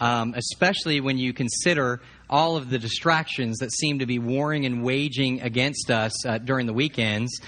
[0.00, 4.82] um, especially when you consider all of the distractions that seem to be warring and
[4.82, 7.40] waging against us uh, during the weekends.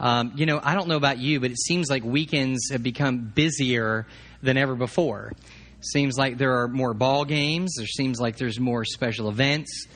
[0.00, 3.18] Um, you know, I don't know about you, but it seems like weekends have become
[3.34, 4.06] busier
[4.42, 5.32] than ever before.
[5.80, 7.74] Seems like there are more ball games.
[7.76, 9.86] There seems like there's more special events,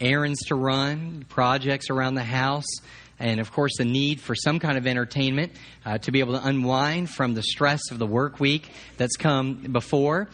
[0.00, 2.66] errands to run, projects around the house,
[3.18, 5.52] and of course the need for some kind of entertainment
[5.86, 9.54] uh, to be able to unwind from the stress of the work week that's come
[9.54, 10.28] before.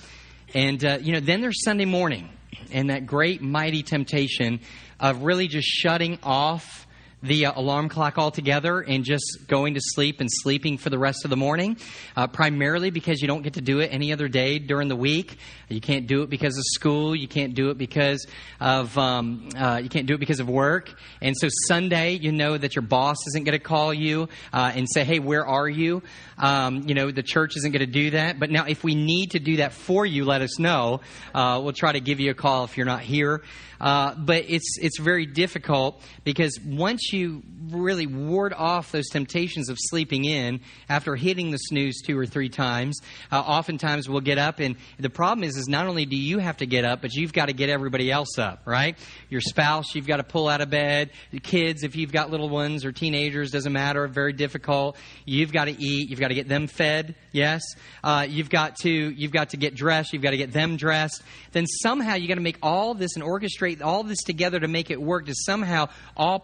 [0.55, 2.29] And uh, you know, then there's Sunday morning,
[2.73, 4.61] and that great mighty temptation
[4.99, 6.87] of really just shutting off
[7.23, 11.25] the uh, alarm clock altogether and just going to sleep and sleeping for the rest
[11.25, 11.77] of the morning,
[12.17, 15.37] uh, primarily because you don't get to do it any other day during the week.
[15.69, 17.15] You can't do it because of school.
[17.15, 18.27] You can't do it because
[18.61, 20.93] of um, uh, you can't do it because of work.
[21.21, 24.87] And so Sunday, you know that your boss isn't going to call you uh, and
[24.91, 26.03] say, "Hey, where are you?"
[26.39, 28.41] Um, you know the church isn't going to do that.
[28.41, 31.01] But now, if we need to do that for you, let us know.
[31.35, 33.43] Uh, we'll try to give you a call if you're not here.
[33.81, 39.77] Uh, but it's it's very difficult because once you really ward off those temptations of
[39.79, 42.99] sleeping in after hitting the snooze two or three times,
[43.31, 46.57] uh, oftentimes we'll get up, and the problem is is not only do you have
[46.59, 48.99] to get up, but you've got to get everybody else up, right?
[49.29, 51.11] Your spouse, you've got to pull out of bed.
[51.43, 54.07] Kids, if you've got little ones or teenagers, doesn't matter.
[54.09, 54.97] Very difficult.
[55.25, 56.11] You've got to eat.
[56.11, 57.15] You've got to get them fed.
[57.33, 57.63] Yes.
[58.03, 60.13] Uh, you've got to you've got to get dressed.
[60.13, 61.23] You've got to get them dressed.
[61.53, 64.91] Then somehow you got to make all this and orchestrate all this together to make
[64.91, 66.39] it work to somehow all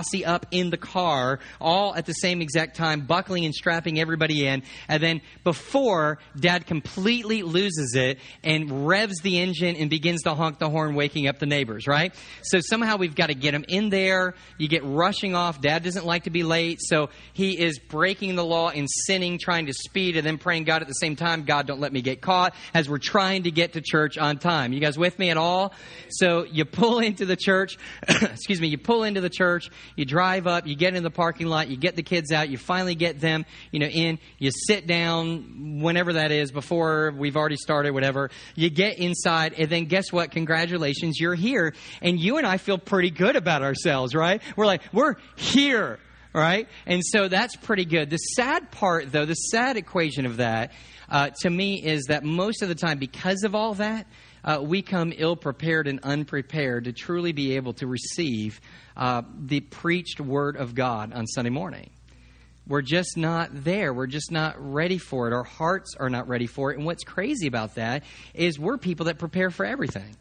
[0.00, 4.46] posse up in the car, all at the same exact time, buckling and strapping everybody
[4.46, 4.62] in.
[4.88, 10.58] And then before dad completely loses it and revs the engine and begins to honk
[10.58, 12.14] the horn, waking up the neighbors, right?
[12.42, 14.34] So somehow we've got to get him in there.
[14.58, 15.60] You get rushing off.
[15.60, 19.66] Dad doesn't like to be late, so he is breaking the law and sinning, trying
[19.66, 22.20] to speed, and then praying God at the same time, God, don't let me get
[22.20, 24.72] caught as we're trying to get to church on time.
[24.72, 25.74] You guys with me at all?
[26.08, 27.76] So you pull into the church,
[28.08, 31.46] excuse me, you pull into the church, you drive up, you get in the parking
[31.46, 34.86] lot, you get the kids out, you finally get them, you know, in, you sit
[34.86, 38.30] down whenever that is before we've already started, whatever.
[38.54, 40.30] You get inside, and then guess what?
[40.30, 41.74] Congratulations, you're here.
[42.02, 44.42] And you and I feel pretty good about ourselves, right?
[44.56, 45.98] We're like, we're here
[46.32, 46.68] right?
[46.86, 48.10] And so that's pretty good.
[48.10, 50.72] The sad part, though, the sad equation of that,
[51.08, 54.06] uh, to me, is that most of the time, because of all that,
[54.44, 58.60] uh, we come ill prepared and unprepared to truly be able to receive
[58.96, 61.90] uh, the preached word of God on Sunday morning.
[62.66, 63.92] We're just not there.
[63.92, 65.32] We're just not ready for it.
[65.32, 66.76] Our hearts are not ready for it.
[66.76, 70.16] And what's crazy about that is we're people that prepare for everything.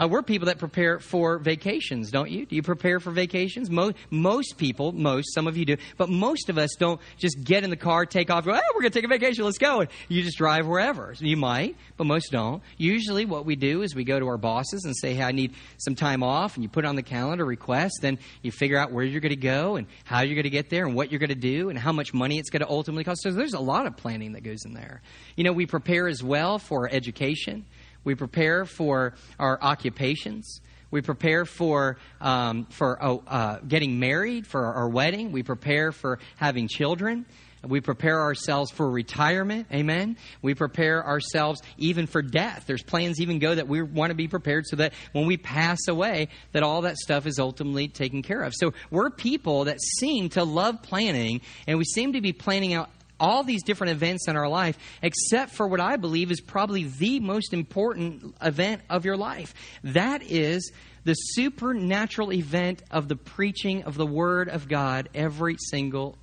[0.00, 2.46] Uh, we're people that prepare for vacations, don't you?
[2.46, 3.68] Do you prepare for vacations?
[3.68, 7.64] Most, most people, most, some of you do, but most of us don't just get
[7.64, 9.80] in the car, take off, go, oh, we're going to take a vacation, let's go.
[9.80, 11.14] And you just drive wherever.
[11.18, 12.62] You might, but most don't.
[12.78, 15.54] Usually what we do is we go to our bosses and say, hey, I need
[15.76, 19.04] some time off, and you put on the calendar, request, then you figure out where
[19.04, 21.28] you're going to go and how you're going to get there and what you're going
[21.28, 23.22] to do and how much money it's going to ultimately cost.
[23.22, 25.02] So there's a lot of planning that goes in there.
[25.36, 27.66] You know, we prepare as well for education.
[28.04, 30.60] We prepare for our occupations.
[30.90, 35.32] We prepare for um, for oh, uh, getting married, for our wedding.
[35.32, 37.26] We prepare for having children.
[37.62, 39.66] We prepare ourselves for retirement.
[39.72, 40.16] Amen.
[40.40, 42.64] We prepare ourselves even for death.
[42.66, 45.86] There's plans even go that we want to be prepared so that when we pass
[45.86, 48.54] away, that all that stuff is ultimately taken care of.
[48.56, 52.88] So we're people that seem to love planning, and we seem to be planning out
[53.20, 57.20] all these different events in our life, except for what I believe is probably the
[57.20, 59.54] most important event of your life.
[59.84, 60.72] That is
[61.04, 66.18] the supernatural event of the preaching of the Word of God every single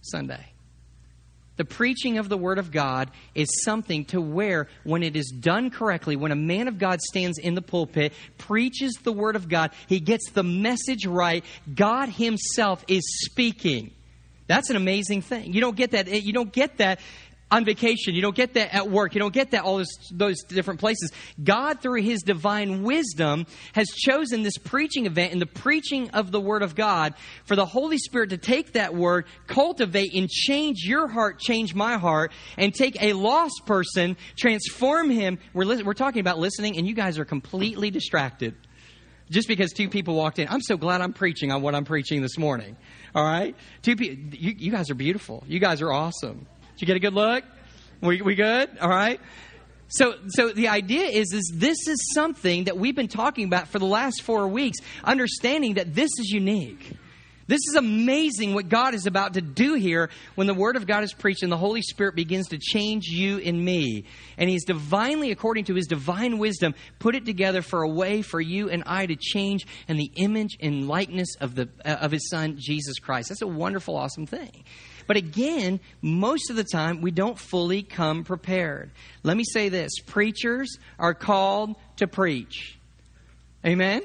[0.00, 0.52] Sunday.
[1.56, 5.70] The preaching of the Word of God is something to where, when it is done
[5.70, 9.70] correctly, when a man of God stands in the pulpit, preaches the Word of God,
[9.86, 11.44] he gets the message right.
[11.74, 13.90] God Himself is speaking.
[14.46, 15.52] That's an amazing thing.
[15.52, 16.08] You don't get that.
[16.08, 17.00] Eh, you don't get that
[17.50, 18.14] on vacation.
[18.14, 19.14] You don't get that at work.
[19.14, 21.12] You don't get that all those, those different places.
[21.42, 26.40] God, through His divine wisdom, has chosen this preaching event and the preaching of the
[26.40, 27.14] Word of God
[27.44, 31.98] for the Holy Spirit to take that Word, cultivate, and change your heart, change my
[31.98, 35.38] heart, and take a lost person, transform him.
[35.52, 38.54] We're, we're talking about listening, and you guys are completely distracted.
[39.28, 40.46] Just because two people walked in.
[40.48, 42.76] I'm so glad I'm preaching on what I'm preaching this morning.
[43.14, 43.56] All right?
[43.82, 45.42] Two people, you, you guys are beautiful.
[45.48, 46.46] You guys are awesome.
[46.74, 47.44] Did you get a good look?
[48.00, 48.70] We, we good?
[48.80, 49.20] All right?
[49.88, 53.78] So, so the idea is, is this is something that we've been talking about for
[53.78, 56.92] the last four weeks, understanding that this is unique.
[57.48, 61.04] This is amazing what God is about to do here when the Word of God
[61.04, 64.04] is preached and the Holy Spirit begins to change you and me.
[64.36, 68.40] And He's divinely, according to His divine wisdom, put it together for a way for
[68.40, 72.28] you and I to change in the image and likeness of, the, uh, of His
[72.28, 73.28] Son, Jesus Christ.
[73.28, 74.64] That's a wonderful, awesome thing.
[75.06, 78.90] But again, most of the time, we don't fully come prepared.
[79.22, 82.76] Let me say this preachers are called to preach.
[83.64, 84.02] Amen?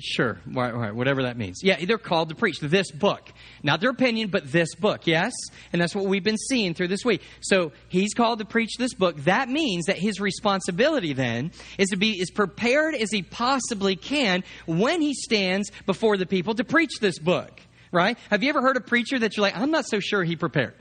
[0.00, 1.60] Sure, right, right, whatever that means.
[1.62, 3.32] Yeah, they're called to preach this book.
[3.62, 5.32] Not their opinion, but this book, yes?
[5.72, 7.22] And that's what we've been seeing through this week.
[7.40, 9.16] So he's called to preach this book.
[9.24, 14.42] That means that his responsibility then is to be as prepared as he possibly can
[14.66, 17.60] when he stands before the people to preach this book,
[17.92, 18.18] right?
[18.30, 20.74] Have you ever heard a preacher that you're like, I'm not so sure he prepared?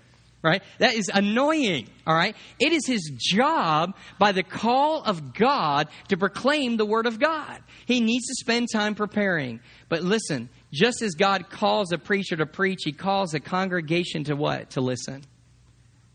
[0.44, 0.62] Right?
[0.80, 2.36] That is annoying, all right?
[2.60, 7.60] It is his job by the call of God to proclaim the word of God.
[7.86, 9.62] He needs to spend time preparing.
[9.88, 14.36] But listen, just as God calls a preacher to preach, he calls a congregation to
[14.36, 14.72] what?
[14.72, 15.24] To listen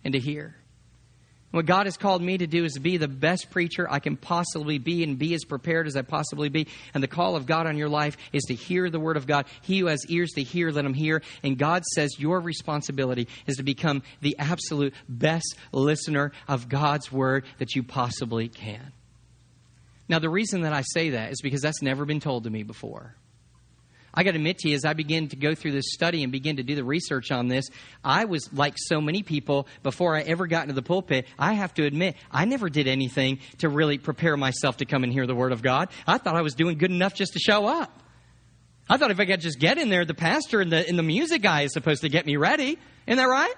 [0.05, 0.58] and to hear.
[1.51, 4.19] What God has called me to do is to be the best preacher I can
[4.19, 6.67] possibly be and be as prepared as I possibly be.
[6.93, 9.47] And the call of God on your life is to hear the Word of God.
[9.63, 11.23] He who has ears to hear, let him hear.
[11.43, 17.47] And God says your responsibility is to become the absolute best listener of God's Word
[17.59, 18.93] that you possibly can.
[20.07, 22.63] Now, the reason that I say that is because that's never been told to me
[22.63, 23.15] before.
[24.19, 26.33] I got to admit to you, as I begin to go through this study and
[26.33, 27.71] begin to do the research on this,
[28.03, 31.29] I was like so many people before I ever got into the pulpit.
[31.39, 35.13] I have to admit, I never did anything to really prepare myself to come and
[35.13, 35.91] hear the Word of God.
[36.05, 37.97] I thought I was doing good enough just to show up.
[38.91, 41.05] I thought if I could just get in there, the pastor and the, and the
[41.05, 42.77] music guy is supposed to get me ready.
[43.07, 43.55] Isn't that right?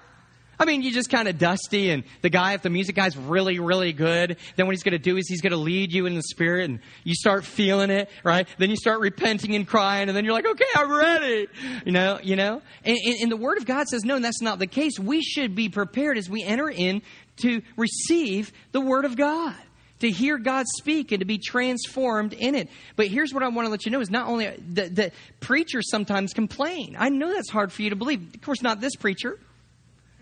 [0.61, 3.57] I mean, you just kind of dusty, and the guy, if the music guy's really,
[3.57, 6.13] really good, then what he's going to do is he's going to lead you in
[6.13, 8.47] the spirit, and you start feeling it, right?
[8.59, 11.47] Then you start repenting and crying, and then you're like, okay, I'm ready.
[11.83, 12.61] You know, you know?
[12.85, 14.99] And, and, and the Word of God says, no, that's not the case.
[14.99, 17.01] We should be prepared as we enter in
[17.37, 19.55] to receive the Word of God
[20.01, 22.69] to hear God speak and to be transformed in it.
[22.95, 25.11] But here's what I want to let you know is not only uh, that the
[25.39, 26.95] preachers sometimes complain.
[26.99, 28.35] I know that's hard for you to believe.
[28.35, 29.39] Of course, not this preacher.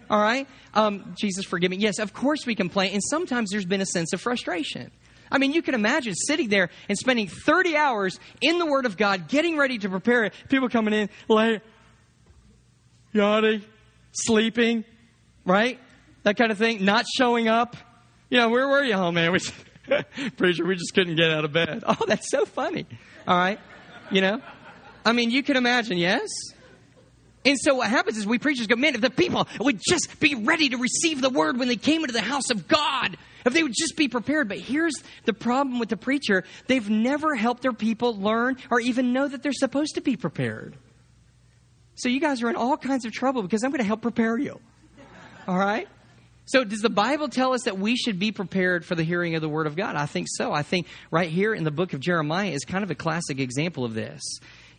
[0.10, 0.48] All right?
[0.74, 1.78] Um, Jesus, forgive me.
[1.78, 2.94] Yes, of course we complain.
[2.94, 4.92] And sometimes there's been a sense of frustration.
[5.32, 8.98] I mean, you can imagine sitting there and spending 30 hours in the Word of
[8.98, 10.34] God, getting ready to prepare it.
[10.50, 11.62] People coming in, late,
[13.14, 13.64] yawning,
[14.12, 14.86] sleeping,
[15.46, 15.80] right?
[16.24, 16.84] That kind of thing.
[16.84, 17.76] Not showing up.
[18.30, 19.32] You know, where were you, home man?
[19.32, 19.40] We,
[20.54, 21.84] sure we just couldn't get out of bed.
[21.88, 22.86] Oh, that's so funny.
[23.28, 23.60] All right?
[24.12, 24.42] You know?
[25.06, 26.28] I mean, you can imagine, yes?
[27.46, 30.36] And so what happens is we preachers go, man, if the people would just be
[30.36, 33.64] ready to receive the word when they came into the house of God, if they
[33.64, 34.50] would just be prepared.
[34.50, 34.96] But here's
[35.26, 39.42] the problem with the preacher they've never helped their people learn or even know that
[39.42, 40.76] they're supposed to be prepared.
[41.96, 44.38] So you guys are in all kinds of trouble because I'm going to help prepare
[44.38, 44.60] you.
[45.48, 45.88] All right?
[46.46, 49.42] So, does the Bible tell us that we should be prepared for the hearing of
[49.42, 49.96] the Word of God?
[49.96, 50.52] I think so.
[50.52, 53.86] I think right here in the book of Jeremiah is kind of a classic example
[53.86, 54.24] of this.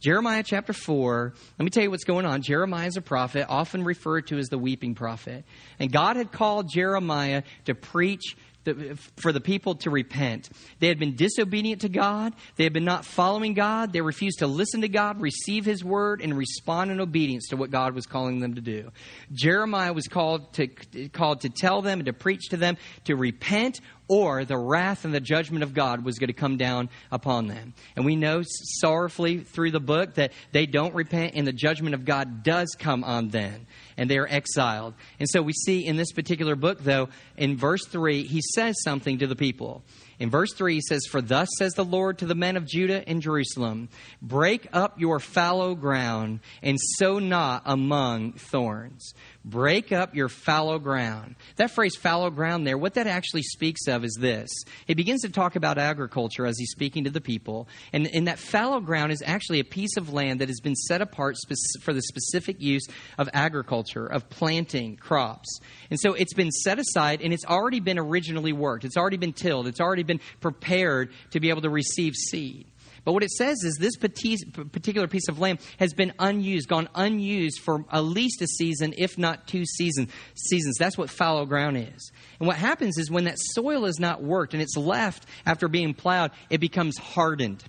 [0.00, 2.40] Jeremiah chapter 4, let me tell you what's going on.
[2.40, 5.44] Jeremiah is a prophet, often referred to as the weeping prophet.
[5.78, 10.50] And God had called Jeremiah to preach the, for the people to repent.
[10.78, 12.34] They had been disobedient to God.
[12.56, 13.92] They had been not following God.
[13.92, 17.70] They refused to listen to God, receive His word, and respond in obedience to what
[17.70, 18.90] God was calling them to do.
[19.32, 20.66] Jeremiah was called to,
[21.12, 25.14] called to tell them and to preach to them to repent or the wrath and
[25.14, 27.74] the judgment of God was going to come down upon them.
[27.94, 32.04] And we know sorrowfully through the book that they don't repent and the judgment of
[32.04, 34.94] God does come on them and they are exiled.
[35.20, 39.18] And so we see in this particular book, though, in verse 3, he says something
[39.18, 39.84] to the people.
[40.18, 43.02] In verse 3, he says, For thus says the Lord to the men of Judah
[43.08, 43.88] and Jerusalem
[44.20, 49.14] Break up your fallow ground and sow not among thorns.
[49.42, 51.34] Break up your fallow ground.
[51.56, 54.50] That phrase, fallow ground, there, what that actually speaks of is this.
[54.86, 57.66] He begins to talk about agriculture as he's speaking to the people.
[57.94, 61.00] And, and that fallow ground is actually a piece of land that has been set
[61.00, 61.36] apart
[61.80, 65.58] for the specific use of agriculture, of planting crops.
[65.88, 68.84] And so it's been set aside and it's already been originally worked.
[68.84, 69.66] It's already been tilled.
[69.66, 72.66] It's already been prepared to be able to receive seed.
[73.04, 77.60] But what it says is this particular piece of land has been unused, gone unused
[77.60, 80.76] for at least a season, if not two season, seasons.
[80.78, 82.12] That's what fallow ground is.
[82.38, 85.94] And what happens is when that soil is not worked and it's left after being
[85.94, 87.64] plowed, it becomes hardened.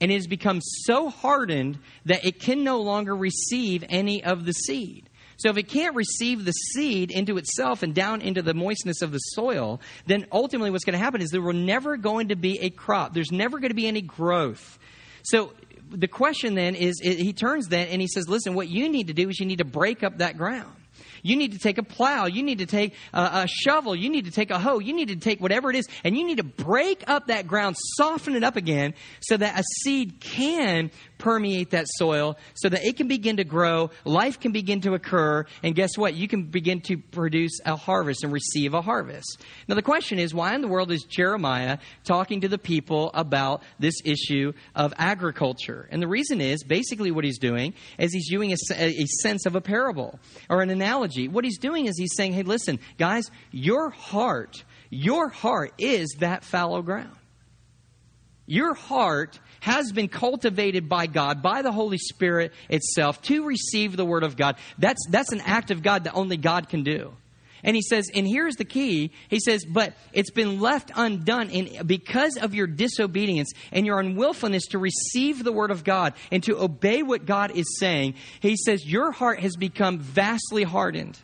[0.00, 4.52] And it has become so hardened that it can no longer receive any of the
[4.52, 5.09] seed.
[5.40, 9.10] So if it can't receive the seed into itself and down into the moistness of
[9.10, 12.60] the soil, then ultimately what's going to happen is there will never going to be
[12.60, 13.14] a crop.
[13.14, 14.78] There's never going to be any growth.
[15.22, 15.54] So
[15.88, 19.14] the question then is he turns then and he says, listen, what you need to
[19.14, 20.76] do is you need to break up that ground.
[21.22, 22.26] You need to take a plow.
[22.26, 23.94] You need to take a, a, shovel.
[23.94, 24.78] You need to take a hoe.
[24.78, 27.76] You need to take whatever it is, and you need to break up that ground,
[27.96, 32.96] soften it up again, so that a seed can permeate that soil so that it
[32.96, 36.14] can begin to grow, life can begin to occur, and guess what?
[36.14, 39.40] You can begin to produce a harvest and receive a harvest.
[39.68, 43.62] Now, the question is why in the world is Jeremiah talking to the people about
[43.78, 45.86] this issue of agriculture?
[45.90, 49.54] And the reason is basically what he's doing is he's using a, a sense of
[49.54, 51.09] a parable or an analogy.
[51.18, 56.44] What he's doing is he's saying, hey, listen, guys, your heart, your heart is that
[56.44, 57.16] fallow ground.
[58.46, 64.04] Your heart has been cultivated by God, by the Holy Spirit itself, to receive the
[64.04, 64.56] Word of God.
[64.78, 67.12] That's, that's an act of God that only God can do.
[67.62, 69.10] And he says, and here's the key.
[69.28, 74.68] He says, but it's been left undone and because of your disobedience and your unwillfulness
[74.68, 78.14] to receive the word of God and to obey what God is saying.
[78.40, 81.18] He says, your heart has become vastly hardened.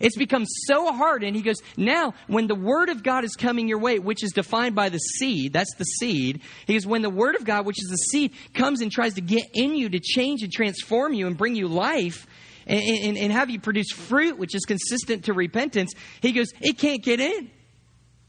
[0.00, 1.36] It's become so hardened.
[1.36, 4.74] He goes, now, when the word of God is coming your way, which is defined
[4.74, 6.42] by the seed, that's the seed.
[6.66, 9.20] He goes, when the word of God, which is the seed, comes and tries to
[9.20, 12.26] get in you to change and transform you and bring you life,
[12.66, 16.78] and, and, and have you produce fruit, which is consistent to repentance, he goes, it
[16.78, 17.50] can't get in.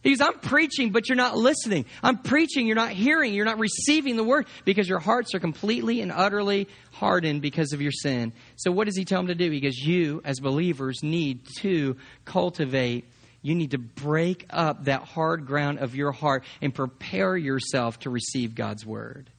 [0.04, 1.86] He goes, I'm preaching, but you're not listening.
[2.04, 6.02] I'm preaching, you're not hearing, you're not receiving the word because your hearts are completely
[6.02, 8.34] and utterly hardened because of your sin.
[8.58, 9.50] So, what does he tell them to do?
[9.50, 13.06] He goes, You, as believers, need to cultivate,
[13.42, 18.10] you need to break up that hard ground of your heart and prepare yourself to
[18.10, 19.30] receive God's word.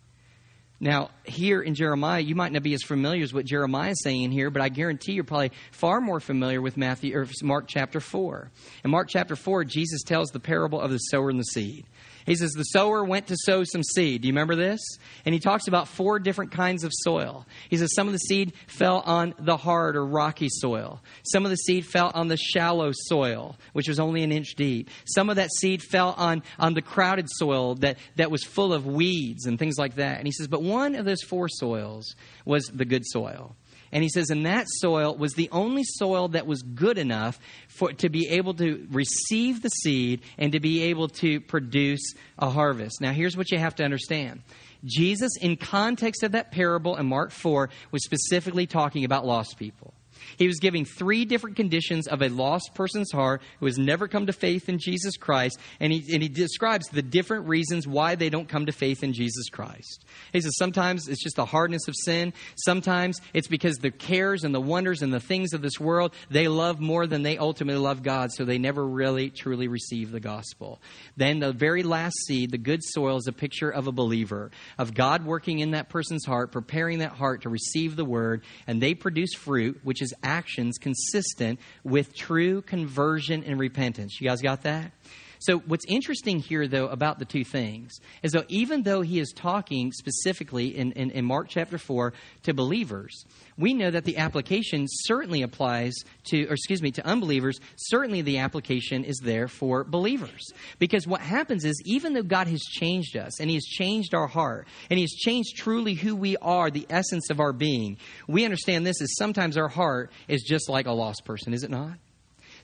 [0.80, 4.32] Now, here in Jeremiah, you might not be as familiar as what Jeremiah is saying
[4.32, 8.50] here, but I guarantee you're probably far more familiar with Matthew or Mark chapter 4.
[8.84, 11.86] In Mark chapter 4, Jesus tells the parable of the sower and the seed.
[12.26, 14.22] He says, The sower went to sow some seed.
[14.22, 14.80] Do you remember this?
[15.24, 17.46] And he talks about four different kinds of soil.
[17.68, 21.02] He says, Some of the seed fell on the hard or rocky soil.
[21.24, 24.90] Some of the seed fell on the shallow soil, which was only an inch deep.
[25.04, 28.86] Some of that seed fell on, on the crowded soil that, that was full of
[28.86, 30.18] weeds and things like that.
[30.18, 32.14] And he says, But one of those four soils
[32.44, 33.56] was the good soil.
[33.94, 37.92] And he says, and that soil was the only soil that was good enough for
[37.92, 43.00] to be able to receive the seed and to be able to produce a harvest.
[43.00, 44.42] Now, here's what you have to understand.
[44.84, 49.94] Jesus, in context of that parable in Mark 4, was specifically talking about lost people.
[50.36, 54.26] He was giving three different conditions of a lost person's heart who has never come
[54.26, 58.30] to faith in Jesus Christ, and he, and he describes the different reasons why they
[58.30, 60.04] don't come to faith in Jesus Christ.
[60.32, 64.54] He says sometimes it's just the hardness of sin, sometimes it's because the cares and
[64.54, 68.02] the wonders and the things of this world they love more than they ultimately love
[68.02, 70.80] God, so they never really truly receive the gospel.
[71.16, 74.94] Then the very last seed, the good soil, is a picture of a believer, of
[74.94, 78.94] God working in that person's heart, preparing that heart to receive the word, and they
[78.94, 84.20] produce fruit, which is actions consistent with true conversion and repentance.
[84.20, 84.90] You guys got that?
[85.38, 89.32] So, what's interesting here, though, about the two things is that even though he is
[89.34, 92.12] talking specifically in, in, in, Mark chapter 4
[92.44, 93.24] to believers,
[93.56, 97.58] we know that the application certainly applies to, or excuse me, to unbelievers.
[97.76, 100.52] Certainly the application is there for believers.
[100.78, 104.26] Because what happens is, even though God has changed us and he has changed our
[104.26, 107.96] heart and he has changed truly who we are, the essence of our being,
[108.28, 111.70] we understand this is sometimes our heart is just like a lost person, is it
[111.70, 111.94] not?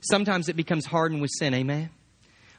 [0.01, 1.89] Sometimes it becomes hardened with sin, amen?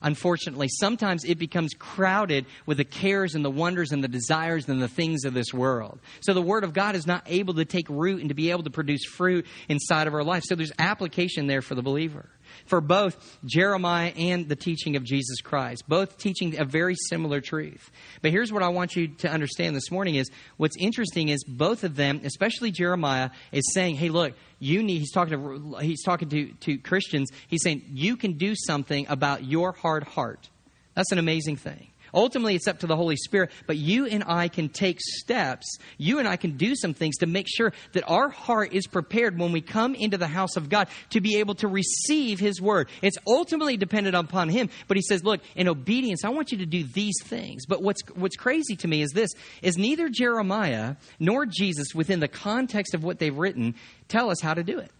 [0.02, 4.82] Unfortunately, sometimes it becomes crowded with the cares and the wonders and the desires and
[4.82, 5.98] the things of this world.
[6.20, 8.64] So the Word of God is not able to take root and to be able
[8.64, 10.42] to produce fruit inside of our life.
[10.46, 12.28] So there's application there for the believer
[12.66, 17.90] for both Jeremiah and the teaching of Jesus Christ, both teaching a very similar truth.
[18.20, 21.84] But here's what I want you to understand this morning is what's interesting is both
[21.84, 26.28] of them, especially Jeremiah, is saying, hey, look, you need, he's talking to, he's talking
[26.30, 30.48] to, to Christians, he's saying, you can do something about your hard heart.
[30.94, 31.91] That's an amazing thing.
[32.14, 35.78] Ultimately, it's up to the Holy Spirit, but you and I can take steps.
[35.96, 39.38] You and I can do some things to make sure that our heart is prepared
[39.38, 42.88] when we come into the house of God to be able to receive His word.
[43.00, 46.66] It's ultimately dependent upon Him, but He says, look, in obedience, I want you to
[46.66, 47.64] do these things.
[47.66, 49.30] But what's, what's crazy to me is this,
[49.62, 53.74] is neither Jeremiah nor Jesus, within the context of what they've written,
[54.08, 54.90] tell us how to do it.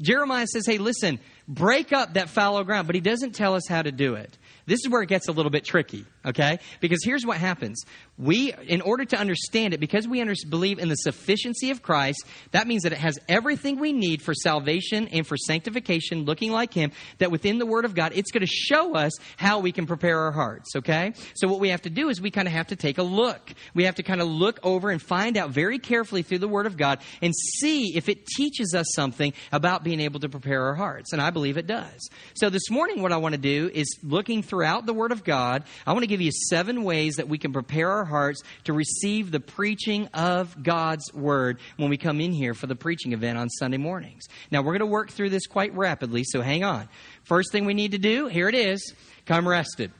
[0.00, 3.82] Jeremiah says, hey, listen, break up that fallow ground, but he doesn't tell us how
[3.82, 4.36] to do it.
[4.66, 6.58] This is where it gets a little bit tricky, okay?
[6.80, 7.84] Because here's what happens.
[8.18, 12.24] We, in order to understand it, because we under, believe in the sufficiency of Christ,
[12.52, 16.72] that means that it has everything we need for salvation and for sanctification, looking like
[16.72, 19.86] Him, that within the Word of God, it's going to show us how we can
[19.86, 21.14] prepare our hearts, okay?
[21.34, 23.52] So what we have to do is we kind of have to take a look.
[23.74, 26.66] We have to kind of look over and find out very carefully through the Word
[26.66, 30.74] of God and see if it teaches us something about being able to prepare our
[30.74, 31.12] hearts.
[31.12, 32.08] And I believe it does.
[32.34, 35.64] So this morning, what I want to do is looking throughout the Word of God,
[35.86, 39.30] I want to give you seven ways that we can prepare our hearts to receive
[39.30, 43.48] the preaching of God's Word when we come in here for the preaching event on
[43.48, 44.24] Sunday mornings.
[44.50, 46.88] Now, we're going to work through this quite rapidly, so hang on.
[47.22, 49.90] First thing we need to do, here it is come rested.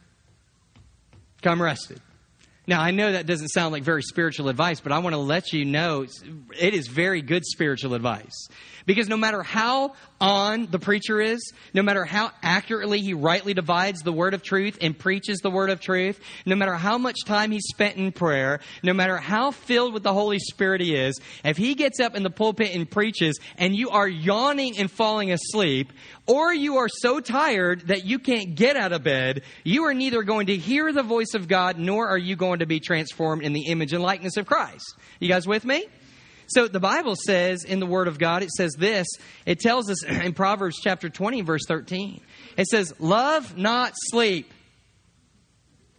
[1.40, 2.00] Come rested.
[2.66, 5.52] Now, I know that doesn't sound like very spiritual advice, but I want to let
[5.52, 6.07] you know
[6.59, 8.49] it is very good spiritual advice.
[8.87, 14.02] Because no matter how on the preacher is, no matter how accurately he rightly divides
[14.02, 17.50] the word of truth and preaches the word of truth, no matter how much time
[17.50, 21.57] he's spent in prayer, no matter how filled with the Holy Spirit he is, if
[21.57, 25.92] he gets up in the pulpit and preaches and you are yawning and falling asleep,
[26.26, 30.23] or you are so tired that you can't get out of bed, you are neither
[30.23, 33.52] going to hear the voice of God nor are you going to be transformed in
[33.52, 34.97] the image and likeness of Christ.
[35.21, 35.87] You guys with me?
[36.49, 39.06] So the Bible says in the Word of God, it says this.
[39.47, 42.21] It tells us in Proverbs chapter 20, verse 13.
[42.56, 44.52] It says, Love not sleep.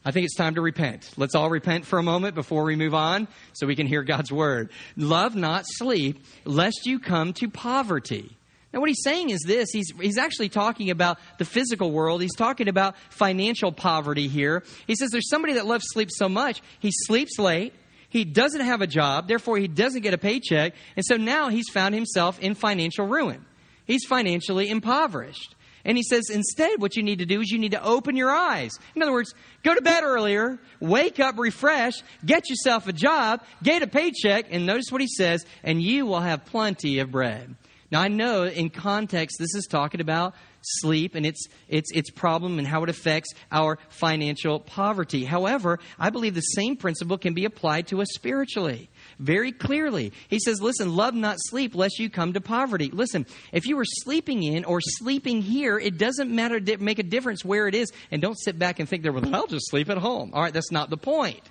[0.06, 1.10] I think it's time to repent.
[1.16, 4.32] Let's all repent for a moment before we move on so we can hear God's
[4.32, 4.70] Word.
[4.98, 8.36] Love not sleep, lest you come to poverty.
[8.74, 12.22] Now, what he's saying is this he's, he's actually talking about the physical world.
[12.22, 14.64] He's talking about financial poverty here.
[14.88, 17.74] He says there's somebody that loves sleep so much, he sleeps late,
[18.10, 20.74] he doesn't have a job, therefore, he doesn't get a paycheck.
[20.96, 23.46] And so now he's found himself in financial ruin.
[23.86, 25.56] He's financially impoverished.
[25.86, 28.32] And he says, instead, what you need to do is you need to open your
[28.32, 28.72] eyes.
[28.96, 33.84] In other words, go to bed earlier, wake up refreshed, get yourself a job, get
[33.84, 37.56] a paycheck, and notice what he says, and you will have plenty of bread.
[37.94, 42.58] Now, I know in context, this is talking about sleep and its, its, its problem
[42.58, 45.26] and how it affects our financial poverty.
[45.26, 50.12] However, I believe the same principle can be applied to us spiritually very clearly.
[50.28, 52.90] He says, Listen, love not sleep, lest you come to poverty.
[52.92, 57.46] Listen, if you are sleeping in or sleeping here, it doesn't matter, make a difference
[57.46, 57.92] where it is.
[58.10, 60.32] And don't sit back and think, there, well, I'll just sleep at home.
[60.34, 61.48] All right, that's not the point.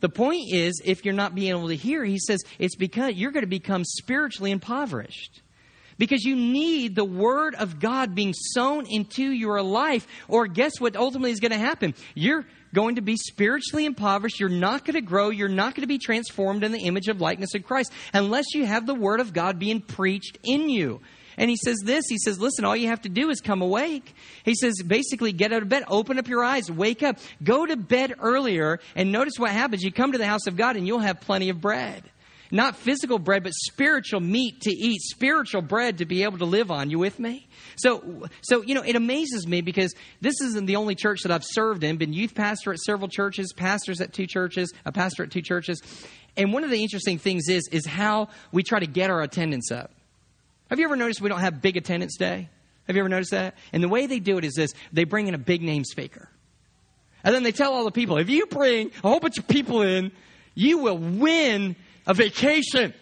[0.00, 3.32] The point is, if you're not being able to hear, he says, it's because you're
[3.32, 5.40] going to become spiritually impoverished
[6.00, 10.06] because you need the Word of God being sown into your life.
[10.28, 11.94] Or guess what ultimately is going to happen?
[12.14, 14.40] You're going to be spiritually impoverished.
[14.40, 15.28] You're not going to grow.
[15.28, 18.64] You're not going to be transformed in the image of likeness of Christ unless you
[18.64, 21.02] have the Word of God being preached in you.
[21.36, 24.14] And he says this He says, Listen, all you have to do is come awake.
[24.42, 27.76] He says, basically, get out of bed, open up your eyes, wake up, go to
[27.76, 29.82] bed earlier, and notice what happens.
[29.82, 32.10] You come to the house of God and you'll have plenty of bread.
[32.52, 36.70] Not physical bread, but spiritual meat to eat, spiritual bread to be able to live
[36.70, 36.90] on.
[36.90, 37.46] You with me?
[37.76, 41.44] So, so you know, it amazes me because this isn't the only church that I've
[41.44, 41.96] served in.
[41.96, 45.80] Been youth pastor at several churches, pastors at two churches, a pastor at two churches.
[46.36, 49.70] And one of the interesting things is is how we try to get our attendance
[49.70, 49.92] up.
[50.70, 52.48] Have you ever noticed we don't have big attendance day?
[52.86, 53.54] Have you ever noticed that?
[53.72, 56.28] And the way they do it is this: they bring in a big name speaker,
[57.22, 59.82] and then they tell all the people, if you bring a whole bunch of people
[59.82, 60.10] in,
[60.54, 61.76] you will win
[62.10, 62.92] a vacation,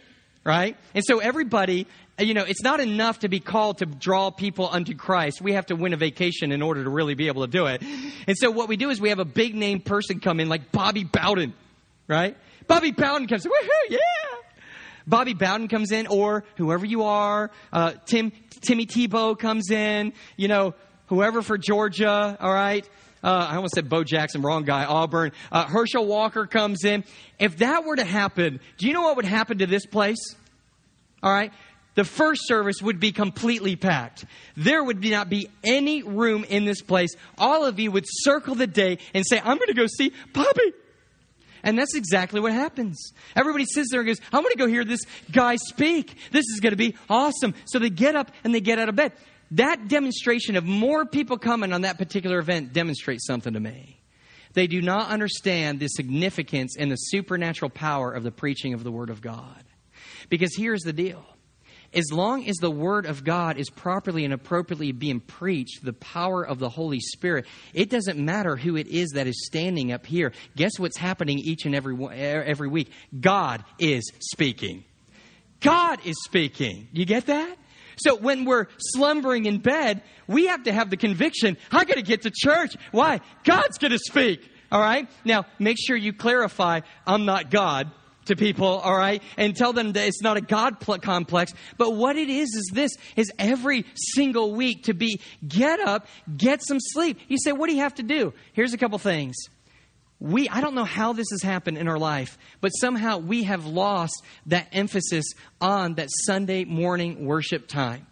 [0.44, 0.77] right?
[0.94, 1.87] And so everybody,
[2.18, 5.40] you know, it's not enough to be called to draw people unto Christ.
[5.40, 7.83] We have to win a vacation in order to really be able to do it.
[7.83, 10.71] And so what we do is we have a big name person come in like
[10.71, 11.55] Bobby Bowden,
[12.07, 12.37] right?
[12.66, 13.99] Bobby Bowden comes in, woohoo, yeah!
[15.07, 20.49] Bobby Bowden comes in, or whoever you are, uh, Tim, Timmy Tebow comes in, you
[20.49, 20.75] know,
[21.07, 22.87] whoever for Georgia, all right?
[23.23, 25.33] Uh, I almost said Bo Jackson, wrong guy, Auburn.
[25.51, 27.05] Uh, Herschel Walker comes in.
[27.39, 30.37] If that were to happen, do you know what would happen to this place?
[31.23, 31.53] All right.
[31.95, 34.25] The first service would be completely packed.
[34.57, 37.11] There would not be any room in this place.
[37.39, 40.75] All of you would circle the day and say, I'm going to go see Bobby.
[41.65, 43.13] And that's exactly what happens.
[43.35, 45.01] Everybody sits there and goes, I'm going to go hear this
[45.33, 46.17] guy speak.
[46.31, 47.53] This is going to be awesome.
[47.65, 49.13] So they get up and they get out of bed
[49.53, 54.01] that demonstration of more people coming on that particular event demonstrates something to me.
[54.55, 58.93] They do not understand the significance and the supernatural power of the preaching of the
[58.93, 59.65] Word of God.
[60.29, 61.25] Because here's the deal
[61.95, 66.47] as long as the Word of God is properly and appropriately being preached, the power
[66.47, 70.33] of the Holy Spirit, it doesn't matter who it is that is standing up here.
[70.55, 72.91] Guess what's happening each and every, every week?
[73.19, 74.85] God is speaking.
[75.61, 76.89] God is speaking.
[76.93, 77.57] You get that?
[77.99, 82.23] So when we're slumbering in bed, we have to have the conviction, I gotta get
[82.23, 82.77] to church.
[82.93, 83.21] Why?
[83.45, 84.49] God's gonna speak.
[84.71, 85.09] All right?
[85.25, 87.91] Now, make sure you clarify, I'm not God
[88.27, 89.23] to people, all right?
[89.37, 91.53] And tell them that it's not a God pl- complex.
[91.77, 96.07] But what it is, is this, is every single week to be, get up,
[96.37, 97.19] get some sleep.
[97.29, 98.33] You say, what do you have to do?
[98.53, 99.35] Here's a couple things.
[100.21, 103.67] We, I don't know how this has happened in our life, but somehow we have
[103.67, 105.25] lost that emphasis
[105.61, 108.07] on that Sunday morning worship time.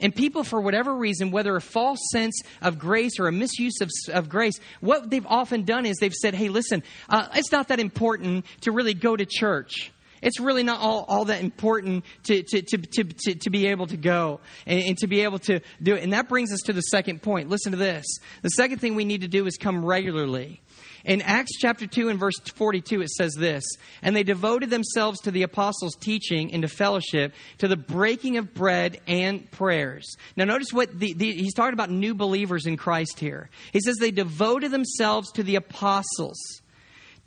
[0.00, 3.90] And people, for whatever reason, whether a false sense of grace or a misuse of,
[4.12, 7.80] of grace, what they've often done is they've said, hey, listen, uh, it's not that
[7.80, 9.92] important to really go to church.
[10.22, 13.96] It's really not all, all that important to, to, to, to, to, be able to
[13.96, 16.02] go and, and to be able to do it.
[16.02, 17.48] And that brings us to the second point.
[17.48, 18.04] Listen to this.
[18.42, 20.60] The second thing we need to do is come regularly.
[21.04, 23.64] In Acts chapter 2 and verse 42, it says this
[24.02, 28.54] And they devoted themselves to the apostles' teaching and to fellowship, to the breaking of
[28.54, 30.16] bread and prayers.
[30.36, 33.48] Now, notice what the, the, he's talking about new believers in Christ here.
[33.72, 36.62] He says they devoted themselves to the apostles'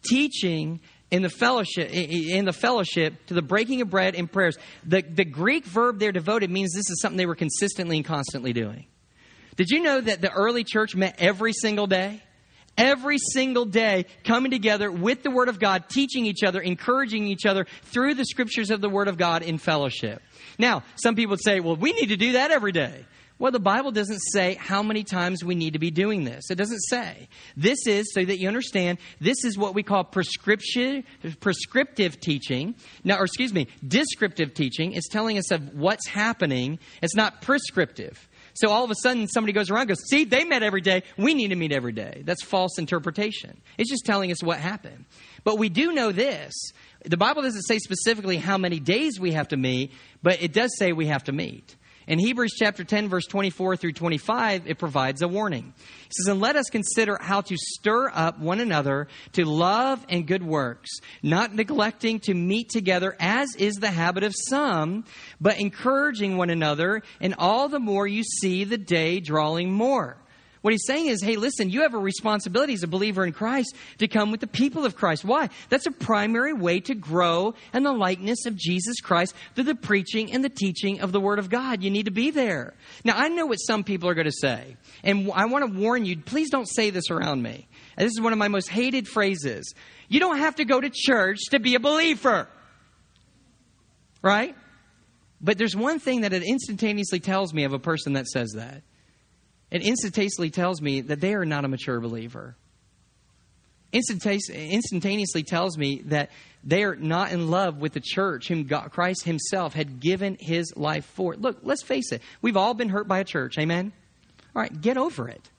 [0.03, 5.03] teaching in the fellowship in the fellowship to the breaking of bread and prayers the,
[5.03, 8.87] the greek verb there devoted means this is something they were consistently and constantly doing
[9.55, 12.19] did you know that the early church met every single day
[12.77, 17.45] every single day coming together with the Word of God, teaching each other, encouraging each
[17.45, 20.21] other through the scriptures of the Word of God in fellowship.
[20.57, 23.05] Now, some people say, well, we need to do that every day.
[23.39, 26.49] Well, the Bible doesn't say how many times we need to be doing this.
[26.49, 27.27] It doesn't say.
[27.57, 31.03] This is, so that you understand, this is what we call prescription,
[31.39, 32.75] prescriptive teaching.
[33.03, 34.93] Now, or excuse me, descriptive teaching.
[34.93, 36.79] It's telling us of what's happening.
[37.01, 38.29] It's not prescriptive.
[38.55, 41.03] So all of a sudden, somebody goes around goes, See, they met every day.
[41.17, 42.21] We need to meet every day.
[42.25, 43.61] That's false interpretation.
[43.77, 45.05] It's just telling us what happened.
[45.43, 46.53] But we do know this.
[47.05, 50.71] The Bible doesn't say specifically how many days we have to meet, but it does
[50.77, 51.75] say we have to meet.
[52.05, 55.73] In Hebrews chapter 10, verse 24 through 25, it provides a warning.
[55.77, 60.27] It says, And let us consider how to stir up one another to love and
[60.27, 60.89] good works,
[61.21, 65.05] not neglecting to meet together, as is the habit of some,
[65.39, 70.17] but encouraging one another, and all the more you see the day drawing more.
[70.63, 73.75] What he's saying is, hey, listen, you have a responsibility as a believer in Christ
[73.97, 75.25] to come with the people of Christ.
[75.25, 75.49] Why?
[75.67, 80.31] That's a primary way to grow in the likeness of Jesus Christ through the preaching
[80.31, 81.83] and the teaching of the Word of God.
[81.83, 82.75] You need to be there.
[83.03, 86.05] Now, I know what some people are going to say, and I want to warn
[86.05, 87.67] you, please don't say this around me.
[87.97, 89.73] This is one of my most hated phrases.
[90.07, 92.47] You don't have to go to church to be a believer.
[94.21, 94.55] Right?
[95.41, 98.81] But there's one thing that it instantaneously tells me of a person that says that.
[99.73, 102.55] It instantaneously tells me that they are not a mature believer.
[103.91, 106.29] Instantaneously tells me that
[106.63, 110.73] they are not in love with the church whom God, Christ Himself had given His
[110.75, 111.35] life for.
[111.35, 112.21] Look, let's face it.
[112.41, 113.57] We've all been hurt by a church.
[113.57, 113.91] Amen?
[114.55, 115.49] All right, get over it.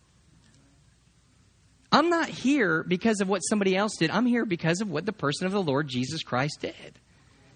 [1.91, 4.11] I'm not here because of what somebody else did.
[4.11, 6.99] I'm here because of what the person of the Lord Jesus Christ did.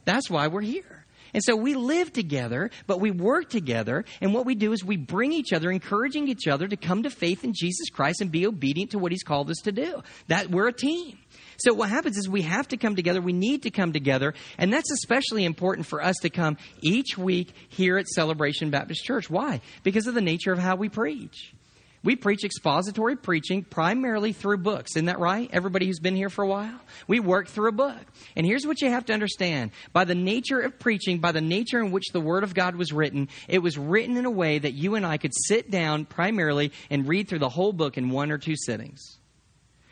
[0.04, 0.97] That's why we're here.
[1.34, 4.04] And so we live together, but we work together.
[4.20, 7.10] And what we do is we bring each other, encouraging each other to come to
[7.10, 10.02] faith in Jesus Christ and be obedient to what He's called us to do.
[10.28, 11.18] That we're a team.
[11.58, 13.20] So what happens is we have to come together.
[13.20, 14.34] We need to come together.
[14.58, 19.28] And that's especially important for us to come each week here at Celebration Baptist Church.
[19.28, 19.60] Why?
[19.82, 21.52] Because of the nature of how we preach.
[22.08, 24.92] We preach expository preaching primarily through books.
[24.92, 25.50] Isn't that right?
[25.52, 26.80] Everybody who's been here for a while?
[27.06, 27.98] We work through a book.
[28.34, 29.72] And here's what you have to understand.
[29.92, 32.94] By the nature of preaching, by the nature in which the Word of God was
[32.94, 36.72] written, it was written in a way that you and I could sit down primarily
[36.88, 39.18] and read through the whole book in one or two sittings.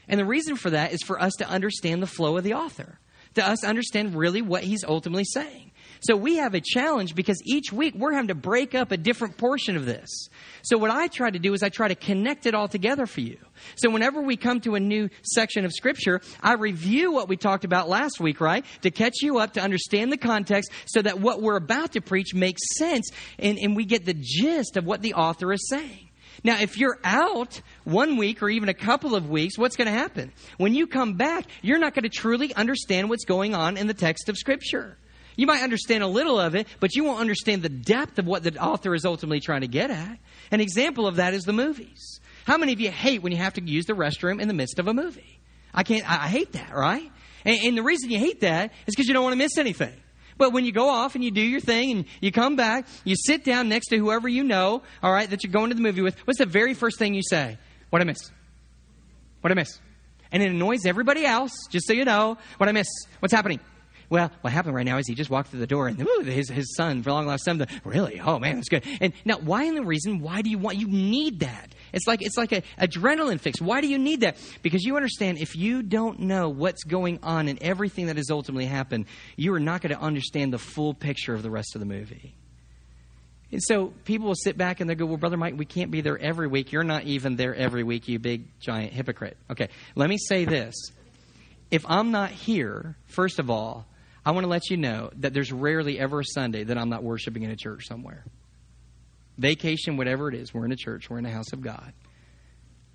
[0.09, 2.98] And the reason for that is for us to understand the flow of the author,
[3.35, 5.70] to us understand really what he's ultimately saying.
[6.07, 9.37] So we have a challenge because each week we're having to break up a different
[9.37, 10.29] portion of this.
[10.62, 13.23] So what I try to do is I try to connect it all together for
[13.23, 13.38] you.
[13.75, 17.64] So whenever we come to a new section of scripture, I review what we talked
[17.64, 18.64] about last week, right?
[18.83, 22.35] To catch you up, to understand the context so that what we're about to preach
[22.35, 26.11] makes sense and, and we get the gist of what the author is saying.
[26.45, 29.99] Now, if you're out one week or even a couple of weeks, what's going to
[29.99, 30.33] happen?
[30.59, 33.95] When you come back, you're not going to truly understand what's going on in the
[33.95, 34.97] text of Scripture.
[35.37, 38.42] You might understand a little of it, but you won't understand the depth of what
[38.42, 40.18] the author is ultimately trying to get at.
[40.51, 42.20] An example of that is the movies.
[42.46, 44.79] How many of you hate when you have to use the restroom in the midst
[44.79, 45.38] of a movie?
[45.75, 47.11] I can't, I hate that, right?
[47.44, 49.94] And, and the reason you hate that is because you don't want to miss anything.
[50.38, 53.14] But when you go off and you do your thing and you come back, you
[53.16, 56.03] sit down next to whoever you know, all right, that you're going to the movie
[56.03, 57.59] with, what's the very first thing you say?
[57.90, 58.31] What I miss?
[59.40, 59.81] What I miss?
[60.33, 62.37] And it annoys everybody else, just so you know.
[62.59, 62.88] What I miss?
[63.20, 63.61] What's happening?
[64.09, 66.49] Well, what happened right now is he just walked through the door and ooh, his,
[66.49, 68.21] his son, for long lost son, the, really?
[68.21, 68.85] Oh man, that's good.
[69.01, 71.75] And now, why in the reason, why do you want, you need that.
[71.92, 73.61] It's like, it's like an adrenaline fix.
[73.61, 74.37] Why do you need that?
[74.62, 78.66] Because you understand if you don't know what's going on and everything that has ultimately
[78.66, 81.87] happened, you are not going to understand the full picture of the rest of the
[81.87, 82.35] movie.
[83.53, 86.01] And so people will sit back and they go, Well, Brother Mike, we can't be
[86.01, 86.73] there every week.
[86.73, 89.37] You're not even there every week, you big, giant hypocrite.
[89.51, 90.75] Okay, let me say this.
[91.71, 93.87] If I'm not here, first of all,
[94.26, 97.04] I want to let you know that there's rarely ever a Sunday that I'm not
[97.04, 98.24] worshiping in a church somewhere.
[99.38, 101.92] Vacation, whatever it is, we're in a church, we're in the house of God,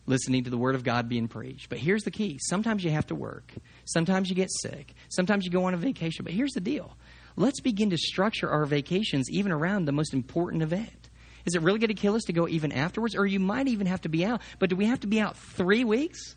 [0.05, 1.69] listening to the Word of God being preached.
[1.69, 3.53] But here's the key sometimes you have to work,
[3.85, 6.25] sometimes you get sick, sometimes you go on a vacation.
[6.25, 6.97] But here's the deal
[7.37, 11.09] let's begin to structure our vacations even around the most important event.
[11.45, 13.15] Is it really going to kill us to go even afterwards?
[13.15, 14.41] Or you might even have to be out.
[14.59, 16.35] But do we have to be out three weeks?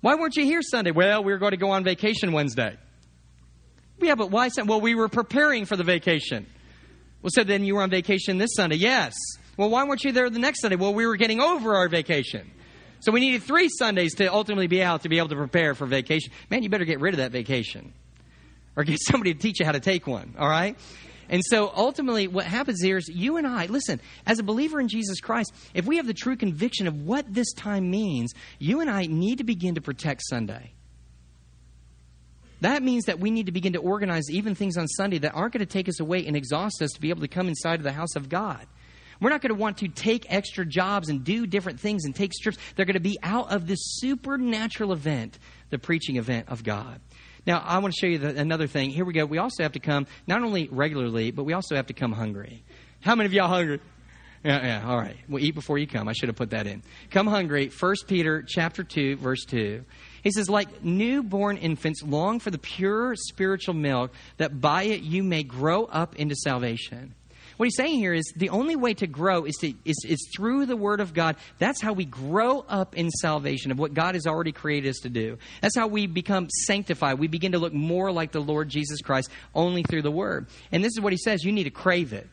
[0.00, 0.90] Why weren't you here Sunday?
[0.90, 2.76] Well, we were going to go on vacation Wednesday.
[4.00, 4.50] Yeah, but why?
[4.64, 6.46] Well, we were preparing for the vacation.
[7.22, 8.76] Well, so then you were on vacation this Sunday?
[8.76, 9.14] Yes.
[9.56, 10.76] Well, why weren't you there the next Sunday?
[10.76, 12.50] Well, we were getting over our vacation.
[13.00, 15.86] So we needed three Sundays to ultimately be out to be able to prepare for
[15.86, 16.32] vacation.
[16.50, 17.92] Man, you better get rid of that vacation
[18.76, 20.76] or get somebody to teach you how to take one, all right?
[21.28, 24.88] And so ultimately, what happens here is you and I, listen, as a believer in
[24.88, 28.90] Jesus Christ, if we have the true conviction of what this time means, you and
[28.90, 30.72] I need to begin to protect Sunday.
[32.60, 35.52] That means that we need to begin to organize even things on Sunday that aren't
[35.52, 37.84] going to take us away and exhaust us to be able to come inside of
[37.84, 38.66] the house of God.
[39.20, 42.32] We're not going to want to take extra jobs and do different things and take
[42.32, 42.58] strips.
[42.74, 45.38] They're going to be out of this supernatural event,
[45.70, 47.00] the preaching event of God.
[47.46, 48.90] Now, I want to show you the, another thing.
[48.90, 49.26] Here we go.
[49.26, 52.64] We also have to come not only regularly, but we also have to come hungry.
[53.00, 53.80] How many of y'all hungry?
[54.44, 55.16] Yeah, yeah, all right.
[55.28, 56.06] Well, eat before you come.
[56.06, 56.82] I should have put that in.
[57.10, 57.70] Come hungry.
[57.70, 59.84] 1 Peter chapter 2, verse 2.
[60.24, 65.22] He says, like newborn infants, long for the pure spiritual milk, that by it you
[65.22, 67.14] may grow up into salvation.
[67.56, 70.66] What he's saying here is the only way to grow is, to, is, is through
[70.66, 71.36] the Word of God.
[71.58, 75.08] That's how we grow up in salvation of what God has already created us to
[75.08, 75.38] do.
[75.60, 77.18] That's how we become sanctified.
[77.18, 80.48] We begin to look more like the Lord Jesus Christ only through the Word.
[80.72, 82.28] And this is what he says you need to crave it.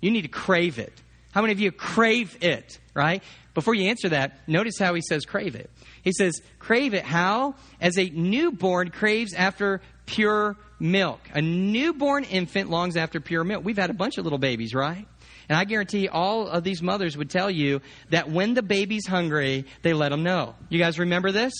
[0.00, 0.92] You need to crave it.
[1.32, 3.22] How many of you crave it, right?
[3.54, 5.70] Before you answer that, notice how he says crave it.
[6.02, 7.54] He says, crave it how?
[7.80, 11.20] As a newborn craves after pure milk.
[11.32, 13.64] A newborn infant longs after pure milk.
[13.64, 15.06] We've had a bunch of little babies, right?
[15.48, 19.66] And I guarantee all of these mothers would tell you that when the baby's hungry,
[19.82, 20.54] they let them know.
[20.68, 21.52] You guys remember this?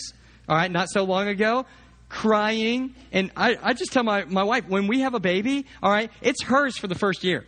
[0.48, 1.66] All right, not so long ago,
[2.08, 2.94] crying.
[3.12, 6.10] And I, I just tell my, my wife, when we have a baby, all right,
[6.20, 7.44] it's hers for the first year.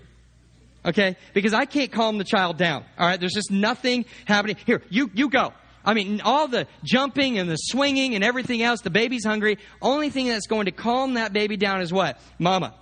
[0.85, 1.17] Okay?
[1.33, 2.85] Because I can't calm the child down.
[2.99, 3.19] All right?
[3.19, 4.57] There's just nothing happening.
[4.67, 5.53] Here, you, you go.
[5.85, 9.59] I mean, all the jumping and the swinging and everything else, the baby's hungry.
[9.83, 12.19] Only thing that's going to calm that baby down is what?
[12.39, 12.75] Mama.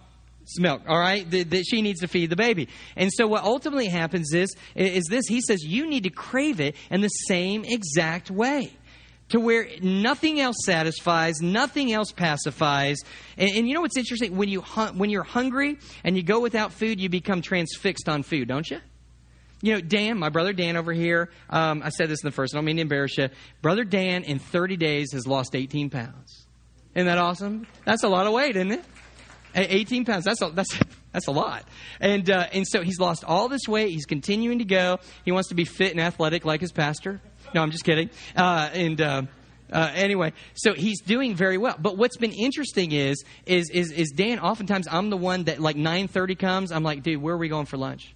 [0.42, 1.28] It's milk, all right?
[1.30, 2.68] That she needs to feed the baby.
[2.96, 5.26] And so what ultimately happens is, is this.
[5.28, 8.72] He says you need to crave it in the same exact way
[9.32, 12.98] to where nothing else satisfies, nothing else pacifies.
[13.38, 14.36] And, and, you know what's interesting?
[14.36, 18.46] When, you, when you're hungry and you go without food, you become transfixed on food,
[18.46, 18.78] don't you?
[19.62, 22.54] You know, Dan, my brother Dan over here, um, I said this in the first,
[22.54, 23.30] I don't mean to embarrass you.
[23.62, 26.46] Brother Dan, in 30 days, has lost 18 pounds.
[26.94, 27.66] Isn't that awesome?
[27.86, 28.84] That's a lot of weight, isn't it?
[29.54, 30.24] 18 pounds.
[30.24, 30.78] That's a, that's,
[31.12, 31.64] that's a lot.
[32.00, 33.90] And, uh, and so he's lost all this weight.
[33.90, 34.98] He's continuing to go.
[35.24, 37.20] He wants to be fit and athletic like his pastor.
[37.54, 38.10] No, I'm just kidding.
[38.36, 39.22] Uh, and, uh,
[39.72, 41.76] uh, anyway, so he's doing very well.
[41.78, 45.76] But what's been interesting is, is, is, is Dan, oftentimes I'm the one that like
[45.76, 48.14] 9.30 comes, I'm like, dude, where are we going for lunch?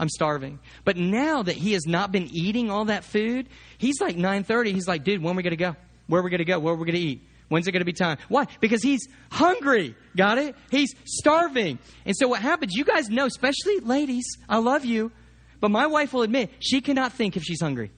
[0.00, 0.58] I'm starving.
[0.84, 4.72] But now that he has not been eating all that food, he's like 9:30.
[4.72, 5.76] He's like, dude, when are we to go?
[6.06, 6.58] Where are we to go?
[6.58, 7.22] Where are we to eat?
[7.48, 8.16] When's it going to be time?
[8.28, 8.46] Why?
[8.60, 9.94] Because he's hungry.
[10.16, 10.56] Got it?
[10.70, 11.78] He's starving.
[12.06, 15.12] And so what happens, you guys know, especially ladies, I love you,
[15.60, 17.90] but my wife will admit she cannot think if she's hungry.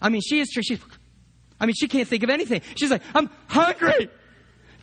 [0.00, 0.80] I mean, she is, she's,
[1.60, 2.62] I mean, she can't think of anything.
[2.76, 4.10] She's like, I'm hungry.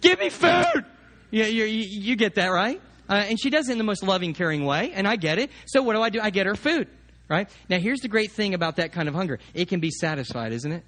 [0.01, 0.85] Give me food.
[1.31, 2.81] Yeah, you, you, you get that, right?
[3.09, 5.49] Uh, and she does it in the most loving, caring way, and I get it.
[5.65, 6.19] So what do I do?
[6.21, 6.87] I get her food,
[7.27, 7.49] right?
[7.69, 10.71] Now, here's the great thing about that kind of hunger it can be satisfied, isn't
[10.71, 10.83] it?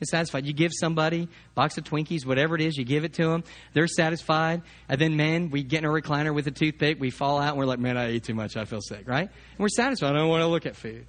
[0.00, 0.46] It's satisfied.
[0.46, 3.44] You give somebody box of Twinkies, whatever it is, you give it to them.
[3.74, 4.62] They're satisfied.
[4.88, 6.98] And then, man, we get in a recliner with a toothpick.
[6.98, 8.56] We fall out and we're like, man, I ate too much.
[8.56, 9.28] I feel sick, right?
[9.28, 10.14] And we're satisfied.
[10.14, 11.06] I don't want to look at food.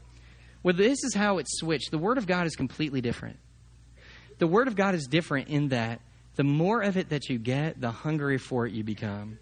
[0.63, 1.91] Well, this is how it's switched.
[1.91, 3.37] The Word of God is completely different.
[4.37, 6.01] The Word of God is different in that
[6.35, 9.37] the more of it that you get, the hungrier for it you become.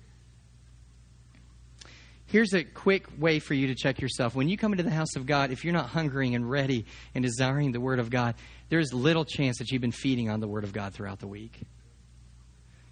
[2.26, 4.36] Here's a quick way for you to check yourself.
[4.36, 7.24] When you come into the house of God, if you're not hungering and ready and
[7.24, 8.36] desiring the Word of God,
[8.70, 11.60] there's little chance that you've been feeding on the Word of God throughout the week.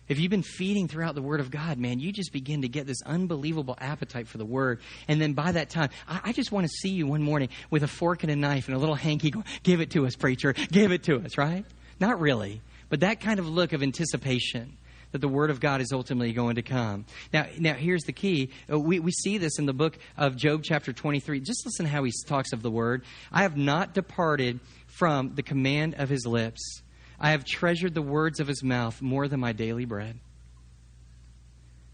[0.08, 2.88] If you've been feeding throughout the Word of God, man, you just begin to get
[2.88, 4.80] this unbelievable appetite for the Word.
[5.08, 7.84] And then by that time, I, I just want to see you one morning with
[7.84, 10.54] a fork and a knife and a little hanky going, give it to us, preacher,
[10.54, 11.66] give it to us, right?
[12.00, 14.78] Not really, but that kind of look of anticipation
[15.12, 17.06] that the Word of God is ultimately going to come.
[17.34, 18.52] Now, now here's the key.
[18.72, 21.40] Uh, we, we see this in the book of Job, chapter 23.
[21.40, 23.04] Just listen how he talks of the Word.
[23.32, 26.82] I have not departed from the command of his lips.
[27.20, 30.20] I have treasured the words of his mouth more than my daily bread.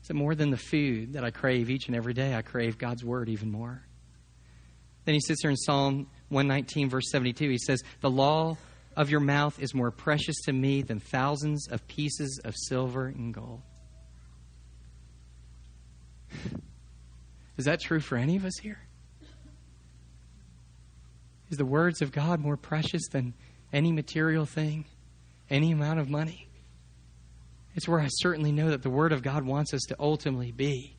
[0.01, 3.05] So, more than the food that I crave each and every day, I crave God's
[3.05, 3.83] word even more.
[5.05, 7.49] Then he sits here in Psalm 119, verse 72.
[7.49, 8.57] He says, The law
[8.97, 13.33] of your mouth is more precious to me than thousands of pieces of silver and
[13.33, 13.61] gold.
[17.57, 18.79] Is that true for any of us here?
[21.49, 23.35] Is the words of God more precious than
[23.71, 24.85] any material thing?
[25.53, 26.47] Any amount of money.
[27.75, 30.95] It's where I certainly know that the Word of God wants us to ultimately be.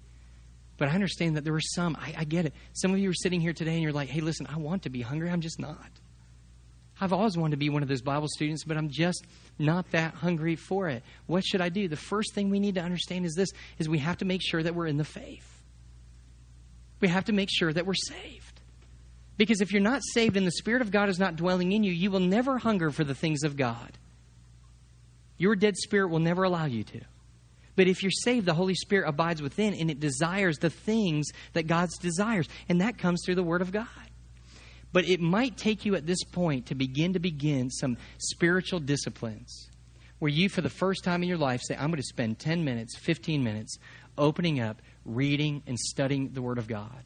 [0.76, 2.54] But I understand that there are some, I, I, get it.
[2.72, 4.90] Some of you are sitting here today and you're like, hey, listen, I want to
[4.90, 5.30] be hungry.
[5.30, 5.90] I'm just not.
[7.00, 9.24] I've always wanted to be one of those Bible students, but I'm just
[9.58, 11.02] not that hungry for it.
[11.26, 11.86] What should I do?
[11.86, 14.62] The first thing we need to understand is this is we have to make sure
[14.62, 15.48] that we're in the faith.
[17.00, 18.60] We have to make sure that we're saved.
[19.36, 21.92] Because if you're not saved and the Spirit of God is not dwelling in you,
[21.92, 23.98] you will never hunger for the things of God.
[25.36, 27.00] Your dead spirit will never allow you to.
[27.76, 31.66] But if you're saved, the Holy Spirit abides within and it desires the things that
[31.66, 32.48] God's desires.
[32.68, 33.88] And that comes through the Word of God.
[34.92, 39.68] But it might take you at this point to begin to begin some spiritual disciplines
[40.20, 42.64] where you, for the first time in your life, say, I'm going to spend 10
[42.64, 43.76] minutes, 15 minutes
[44.16, 47.02] opening up, reading, and studying the Word of God.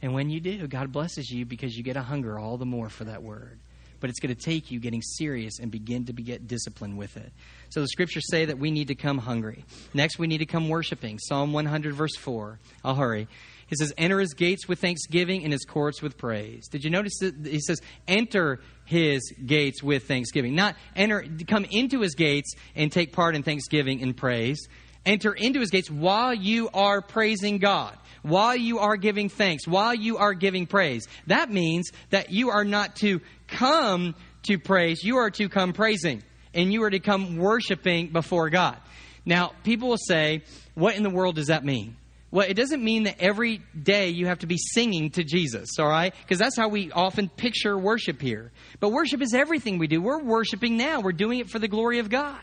[0.00, 2.88] And when you do, God blesses you because you get a hunger all the more
[2.88, 3.58] for that Word
[4.00, 7.32] but it's going to take you getting serious and begin to get disciplined with it.
[7.70, 9.64] So the scriptures say that we need to come hungry.
[9.94, 11.18] Next, we need to come worshiping.
[11.18, 12.58] Psalm 100, verse 4.
[12.84, 13.28] I'll hurry.
[13.66, 16.68] He says, Enter his gates with thanksgiving and his courts with praise.
[16.68, 20.54] Did you notice that he says, Enter his gates with thanksgiving?
[20.54, 24.68] Not enter, come into his gates and take part in thanksgiving and praise.
[25.04, 29.94] Enter into his gates while you are praising God while you are giving thanks, while
[29.94, 31.06] you are giving praise.
[31.28, 36.22] That means that you are not to come to praise, you are to come praising,
[36.52, 38.76] and you are to come worshiping before God.
[39.24, 40.42] Now, people will say,
[40.74, 41.96] what in the world does that mean?
[42.32, 45.88] Well, it doesn't mean that every day you have to be singing to Jesus, all
[45.88, 46.12] right?
[46.22, 48.50] Because that's how we often picture worship here.
[48.80, 50.02] But worship is everything we do.
[50.02, 51.00] We're worshiping now.
[51.00, 52.40] We're doing it for the glory of God.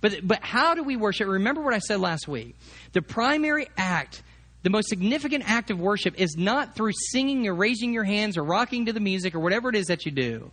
[0.00, 1.28] But, but how do we worship?
[1.28, 2.56] Remember what I said last week.
[2.92, 4.22] The primary act
[4.62, 8.42] the most significant act of worship is not through singing or raising your hands or
[8.42, 10.50] rocking to the music or whatever it is that you do.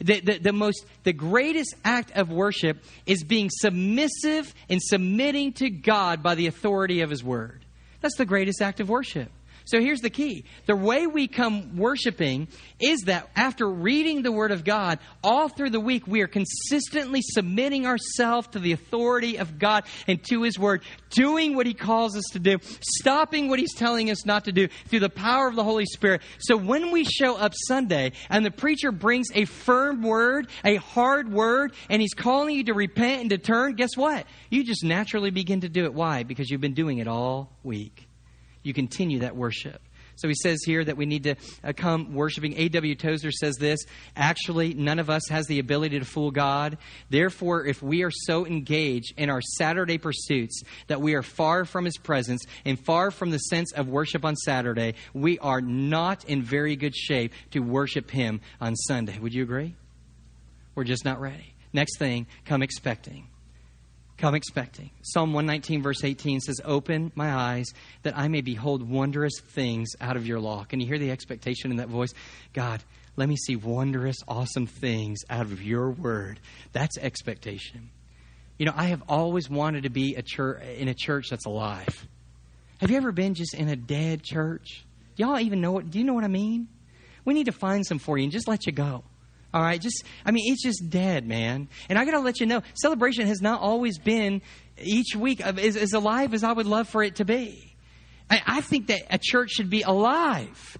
[0.00, 5.70] The, the, the, most the greatest act of worship is being submissive and submitting to
[5.70, 7.64] God by the authority of his word.
[8.00, 9.30] That's the greatest act of worship.
[9.68, 10.46] So here's the key.
[10.64, 12.48] The way we come worshiping
[12.80, 17.20] is that after reading the Word of God all through the week, we are consistently
[17.22, 22.16] submitting ourselves to the authority of God and to His Word, doing what He calls
[22.16, 25.54] us to do, stopping what He's telling us not to do through the power of
[25.54, 26.22] the Holy Spirit.
[26.38, 31.30] So when we show up Sunday and the preacher brings a firm word, a hard
[31.30, 34.26] word, and he's calling you to repent and to turn, guess what?
[34.48, 35.92] You just naturally begin to do it.
[35.92, 36.22] Why?
[36.22, 38.07] Because you've been doing it all week
[38.68, 39.82] you continue that worship.
[40.18, 42.54] So he says here that we need to uh, come worshiping.
[42.56, 42.96] A.W.
[42.96, 43.78] Tozer says this
[44.16, 46.76] actually, none of us has the ability to fool God.
[47.08, 51.84] Therefore, if we are so engaged in our Saturday pursuits that we are far from
[51.84, 56.42] his presence and far from the sense of worship on Saturday, we are not in
[56.42, 59.18] very good shape to worship him on Sunday.
[59.20, 59.76] Would you agree?
[60.74, 61.54] We're just not ready.
[61.72, 63.28] Next thing, come expecting.
[64.18, 64.90] Come expecting.
[65.02, 67.66] Psalm 119, verse 18 says, Open my eyes
[68.02, 70.64] that I may behold wondrous things out of your law.
[70.64, 72.12] Can you hear the expectation in that voice?
[72.52, 72.82] God,
[73.16, 76.40] let me see wondrous, awesome things out of your word.
[76.72, 77.90] That's expectation.
[78.58, 82.08] You know, I have always wanted to be a church, in a church that's alive.
[82.80, 84.84] Have you ever been just in a dead church?
[85.14, 85.90] Do y'all even know what?
[85.90, 86.66] Do you know what I mean?
[87.24, 89.04] We need to find some for you and just let you go.
[89.52, 91.68] All right, just I mean, it's just dead, man.
[91.88, 94.42] And I got to let you know, celebration has not always been
[94.80, 97.74] each week as, as alive as I would love for it to be.
[98.30, 100.76] I, I think that a church should be alive.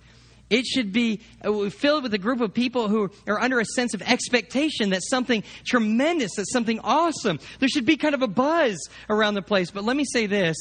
[0.51, 3.95] It should be uh, filled with a group of people who are under a sense
[3.95, 7.39] of expectation that something tremendous, that something awesome.
[7.59, 8.79] There should be kind of a buzz
[9.11, 9.71] around the place.
[9.71, 10.57] But let me say this.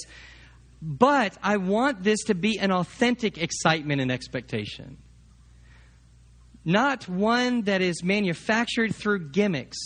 [0.82, 4.98] But I want this to be an authentic excitement and expectation
[6.68, 9.78] not one that is manufactured through gimmicks,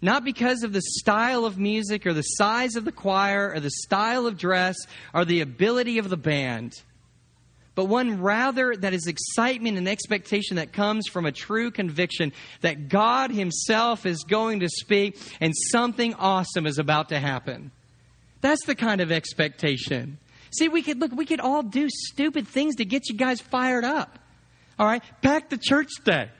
[0.00, 3.70] Not because of the style of music or the size of the choir or the
[3.70, 4.76] style of dress
[5.12, 6.74] or the ability of the band,
[7.74, 12.88] but one rather that is excitement and expectation that comes from a true conviction that
[12.88, 17.70] God Himself is going to speak and something awesome is about to happen.
[18.40, 20.18] That's the kind of expectation.
[20.50, 23.84] See, we could look, we could all do stupid things to get you guys fired
[23.84, 24.18] up.
[24.78, 25.02] All right?
[25.22, 26.30] Pack the church day.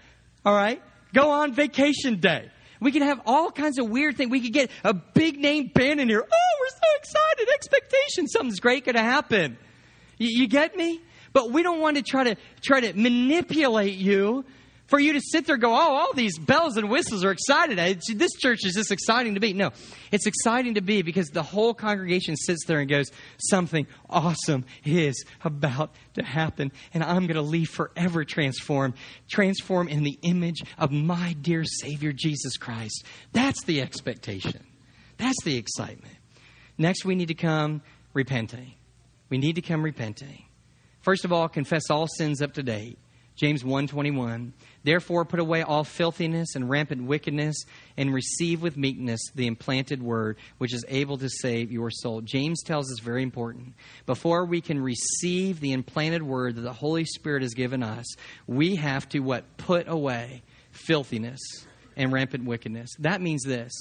[0.45, 0.83] All right?
[1.13, 2.51] Go on vacation day.
[2.81, 4.31] We can have all kinds of weird things.
[4.31, 6.23] We could get a big name band in here.
[6.23, 7.53] Oh, we're so excited.
[7.55, 8.29] Expectation.
[8.29, 9.59] Something's great going to happen.
[10.17, 11.01] You, you get me?
[11.33, 14.45] But we don't want to try to try to manipulate you
[14.89, 17.79] for you to sit there and go, oh, all these bells and whistles are excited.
[18.17, 19.53] This church is just exciting to be.
[19.53, 19.71] No,
[20.11, 25.25] it's exciting to be because the whole congregation sits there and goes, something awesome is
[25.45, 26.73] about to happen.
[26.95, 28.95] And I'm going to leave forever transformed,
[29.29, 33.05] transformed in the image of my dear Savior, Jesus Christ.
[33.33, 34.65] That's the expectation.
[35.19, 36.17] That's the excitement.
[36.79, 37.83] Next, we need to come
[38.15, 38.75] repenting.
[39.29, 40.47] We need to come repenting.
[41.03, 42.99] First of all, confess all sins up to date.
[43.37, 44.53] James 1:21
[44.85, 47.57] Therefore put away all filthiness and rampant wickedness
[47.97, 52.21] and receive with meekness the implanted word which is able to save your soul.
[52.21, 53.75] James tells us very important.
[54.07, 58.07] Before we can receive the implanted word that the Holy Spirit has given us,
[58.47, 61.41] we have to what put away filthiness
[61.97, 62.95] and rampant wickedness.
[62.99, 63.73] That means this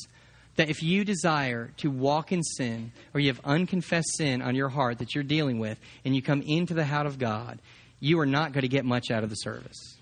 [0.57, 4.69] that if you desire to walk in sin or you have unconfessed sin on your
[4.69, 7.59] heart that you're dealing with and you come into the house of God,
[7.99, 9.97] you are not going to get much out of the service.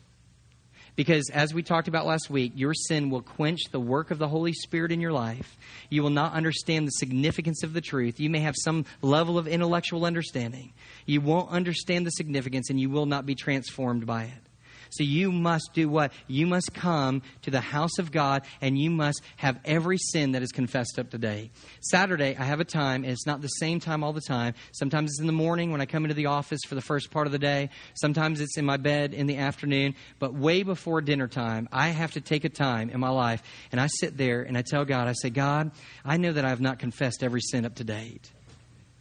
[0.96, 4.28] Because as we talked about last week, your sin will quench the work of the
[4.28, 5.58] Holy Spirit in your life.
[5.90, 8.20] You will not understand the significance of the truth.
[8.20, 10.74] You may have some level of intellectual understanding.
[11.06, 14.46] You won't understand the significance and you will not be transformed by it.
[14.90, 16.12] So you must do what?
[16.28, 20.44] You must come to the house of God and you must have every sin that
[20.44, 21.52] is confessed up today.
[21.82, 24.54] Saturday, I have a time, and it's not the same time all the time.
[24.72, 27.28] Sometimes it's in the morning when I come into the office for the first part
[27.28, 27.70] of the day.
[27.96, 29.96] Sometimes it's in my bed in the afternoon.
[30.20, 33.80] But way before dinner time, I have to take a time in my life and
[33.80, 35.72] I sit there and I tell God, I say, God,
[36.04, 38.32] I know that I have not confessed every sin up to date.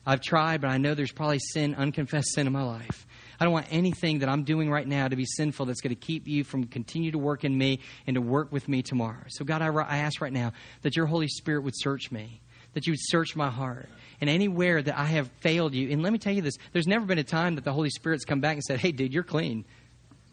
[0.06, 3.03] I've tried, but I know there's probably sin, unconfessed sin in my life.
[3.40, 6.00] I don't want anything that I'm doing right now to be sinful that's going to
[6.00, 9.24] keep you from continue to work in me and to work with me tomorrow.
[9.28, 12.40] So, God, I, I ask right now that your Holy Spirit would search me,
[12.74, 13.88] that you would search my heart.
[14.20, 17.04] And anywhere that I have failed you, and let me tell you this there's never
[17.04, 19.64] been a time that the Holy Spirit's come back and said, Hey, dude, you're clean.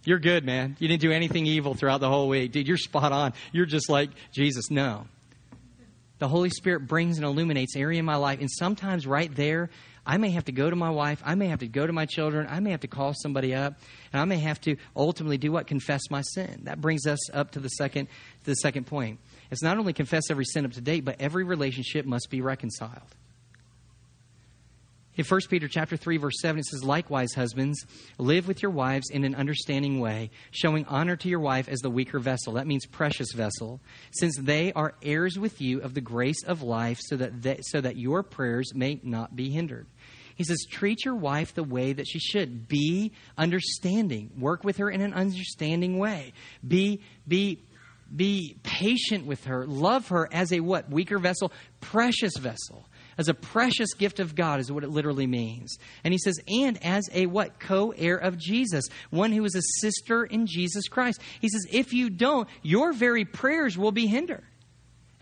[0.04, 0.78] You're good, man.
[0.80, 2.52] You didn't do anything evil throughout the whole week.
[2.52, 3.34] Dude, you're spot on.
[3.52, 4.72] You're just like Jesus.
[4.72, 5.06] No.
[6.18, 8.40] The Holy Spirit brings and illuminates area in my life.
[8.40, 9.70] And sometimes right there,
[10.06, 11.22] I may have to go to my wife.
[11.24, 12.48] I may have to go to my children.
[12.50, 13.80] I may have to call somebody up.
[14.12, 15.68] And I may have to ultimately do what?
[15.68, 16.62] Confess my sin.
[16.64, 19.20] That brings us up to the second, to the second point.
[19.52, 23.16] It's not only confess every sin up to date, but every relationship must be reconciled.
[25.22, 27.86] In 1 Peter chapter 3 verse 7 it says likewise husbands
[28.18, 31.92] live with your wives in an understanding way showing honor to your wife as the
[31.92, 32.54] weaker vessel.
[32.54, 33.82] That means precious vessel.
[34.10, 37.82] Since they are heirs with you of the grace of life so that they, so
[37.82, 39.86] that your prayers may not be hindered.
[40.34, 42.68] He says treat your wife the way that she should.
[42.68, 44.32] Be understanding.
[44.40, 46.34] Work with her in an understanding way.
[46.68, 47.62] Be be
[48.16, 49.68] be patient with her.
[49.68, 50.90] Love her as a what?
[50.90, 51.54] Weaker vessel?
[51.80, 52.88] Precious vessel
[53.22, 55.78] as a precious gift of God, is what it literally means.
[56.04, 57.60] And he says, and as a what?
[57.60, 61.22] Co heir of Jesus, one who is a sister in Jesus Christ.
[61.40, 64.44] He says, if you don't, your very prayers will be hindered.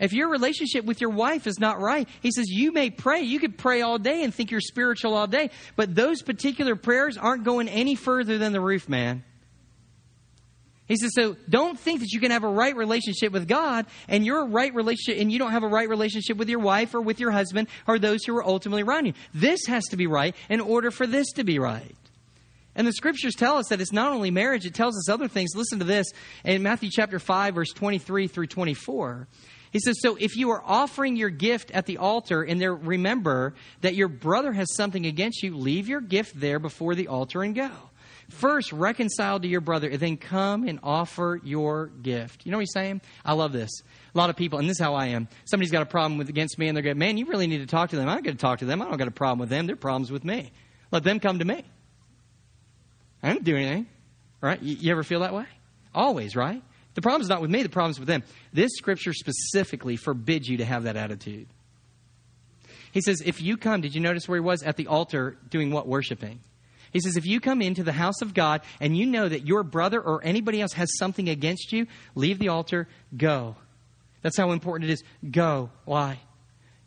[0.00, 3.20] If your relationship with your wife is not right, he says, you may pray.
[3.20, 7.18] You could pray all day and think you're spiritual all day, but those particular prayers
[7.18, 9.22] aren't going any further than the roof, man.
[10.90, 14.26] He says, so don't think that you can have a right relationship with God and
[14.26, 17.20] your right relationship and you don't have a right relationship with your wife or with
[17.20, 19.12] your husband or those who are ultimately around you.
[19.32, 21.94] This has to be right in order for this to be right.
[22.74, 25.50] And the scriptures tell us that it's not only marriage, it tells us other things.
[25.54, 26.08] Listen to this
[26.44, 29.28] in Matthew chapter 5, verse 23 through 24.
[29.70, 33.54] He says, So if you are offering your gift at the altar and there remember
[33.82, 37.54] that your brother has something against you, leave your gift there before the altar and
[37.54, 37.70] go.
[38.30, 42.46] First, reconcile to your brother, and then come and offer your gift.
[42.46, 43.00] You know what he's saying?
[43.24, 43.70] I love this.
[44.14, 45.28] A lot of people, and this is how I am.
[45.44, 47.66] Somebody's got a problem with against me, and they're going, "Man, you really need to
[47.66, 48.80] talk to them." I'm going to talk to them.
[48.80, 49.66] I don't got a problem with them.
[49.66, 50.52] Their problems with me.
[50.90, 51.64] Let them come to me.
[53.22, 53.86] I didn't do anything.
[54.40, 54.60] Right?
[54.62, 55.44] You, you ever feel that way?
[55.94, 56.62] Always, right?
[56.94, 57.62] The problem's not with me.
[57.62, 58.22] The problem's with them.
[58.52, 61.48] This scripture specifically forbids you to have that attitude.
[62.92, 65.70] He says, if you come, did you notice where he was at the altar doing
[65.70, 65.86] what?
[65.86, 66.40] Worshiping.
[66.92, 69.62] He says, if you come into the house of God and you know that your
[69.62, 73.56] brother or anybody else has something against you, leave the altar, go.
[74.22, 75.04] That's how important it is.
[75.30, 75.70] Go.
[75.84, 76.20] Why?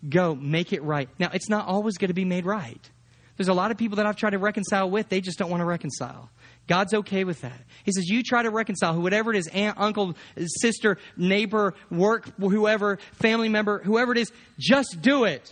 [0.08, 0.36] Go.
[0.36, 1.10] Make it right.
[1.20, 2.90] Now, it's not always going to be made right.
[3.38, 5.62] There's a lot of people that I've tried to reconcile with, they just don't want
[5.62, 6.30] to reconcile.
[6.68, 7.60] God's okay with that.
[7.84, 10.16] He says, You try to reconcile, whatever it is aunt, uncle,
[10.62, 15.52] sister, neighbor, work, whoever, family member, whoever it is, just do it.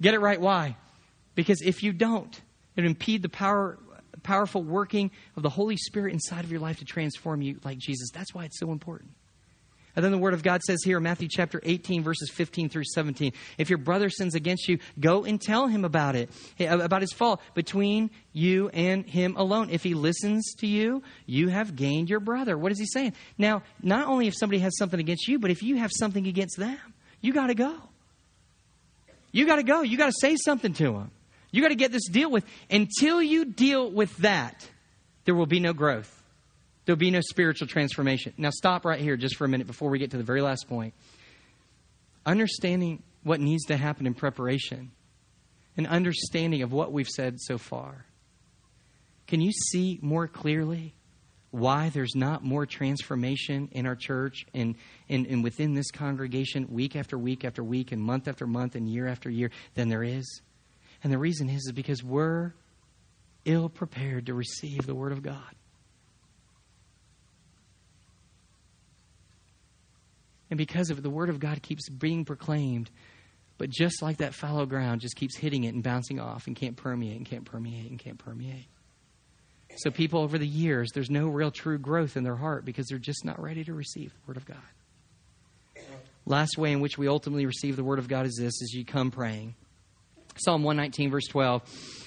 [0.00, 0.40] Get it right.
[0.40, 0.76] Why?
[1.34, 2.40] Because if you don't,
[2.76, 3.78] it impede the power,
[4.22, 8.10] powerful working of the Holy Spirit inside of your life to transform you like Jesus.
[8.12, 9.10] That's why it's so important.
[9.94, 12.84] And then the Word of God says here in Matthew chapter 18, verses 15 through
[12.84, 17.02] 17 if your brother sins against you, go and tell him about it, eh, about
[17.02, 19.68] his fault between you and him alone.
[19.70, 22.56] If he listens to you, you have gained your brother.
[22.56, 23.12] What is he saying?
[23.36, 26.58] Now, not only if somebody has something against you, but if you have something against
[26.58, 26.78] them,
[27.20, 27.76] you got to go.
[29.30, 29.82] You got to go.
[29.82, 31.10] You got to say something to them.
[31.52, 32.44] You got to get this deal with.
[32.70, 34.68] Until you deal with that,
[35.24, 36.22] there will be no growth.
[36.84, 38.32] There'll be no spiritual transformation.
[38.36, 40.66] Now, stop right here just for a minute before we get to the very last
[40.68, 40.94] point.
[42.26, 44.90] Understanding what needs to happen in preparation,
[45.76, 48.06] an understanding of what we've said so far.
[49.28, 50.94] Can you see more clearly
[51.50, 54.74] why there's not more transformation in our church and,
[55.08, 58.88] and, and within this congregation week after week after week and month after month and
[58.88, 60.40] year after year than there is?
[61.02, 62.54] And the reason is, is because we're
[63.44, 65.54] ill prepared to receive the Word of God.
[70.50, 72.90] And because of it, the Word of God keeps being proclaimed.
[73.58, 76.76] But just like that fallow ground just keeps hitting it and bouncing off and can't
[76.76, 78.66] permeate and can't permeate and can't permeate.
[79.76, 82.98] So, people over the years, there's no real true growth in their heart because they're
[82.98, 84.58] just not ready to receive the Word of God.
[86.26, 88.84] Last way in which we ultimately receive the Word of God is this: is you
[88.84, 89.54] come praying.
[90.36, 91.62] Psalm 119, verse 12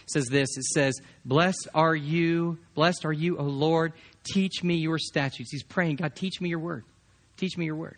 [0.08, 0.58] says this.
[0.58, 5.52] It says, Blessed are you, blessed are you, O Lord, teach me your statutes.
[5.52, 6.84] He's praying, God, teach me your word.
[7.38, 7.98] Teach me your word.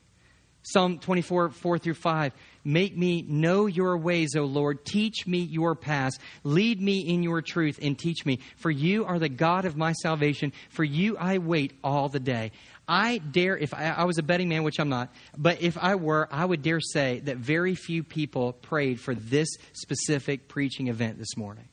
[0.64, 2.34] Psalm 24, 4 through 5.
[2.66, 4.84] Make me know your ways, O Lord.
[4.84, 6.20] Teach me your paths.
[6.44, 8.40] Lead me in your truth and teach me.
[8.58, 10.52] For you are the God of my salvation.
[10.70, 12.52] For you I wait all the day.
[12.88, 15.96] I dare, if I, I, was a betting man, which I'm not, but if I
[15.96, 21.18] were, I would dare say that very few people prayed for this specific preaching event
[21.18, 21.68] this morning.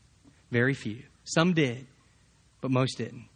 [0.50, 1.02] Very few.
[1.24, 1.86] Some did,
[2.60, 3.26] but most didn't.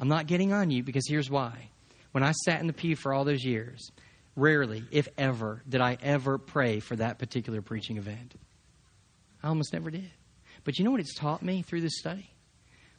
[0.00, 1.68] I'm not getting on you because here's why.
[2.10, 3.90] When I sat in the pew for all those years,
[4.34, 8.34] rarely, if ever, did I ever pray for that particular preaching event.
[9.42, 10.10] I almost never did.
[10.64, 12.30] But you know what it's taught me through this study?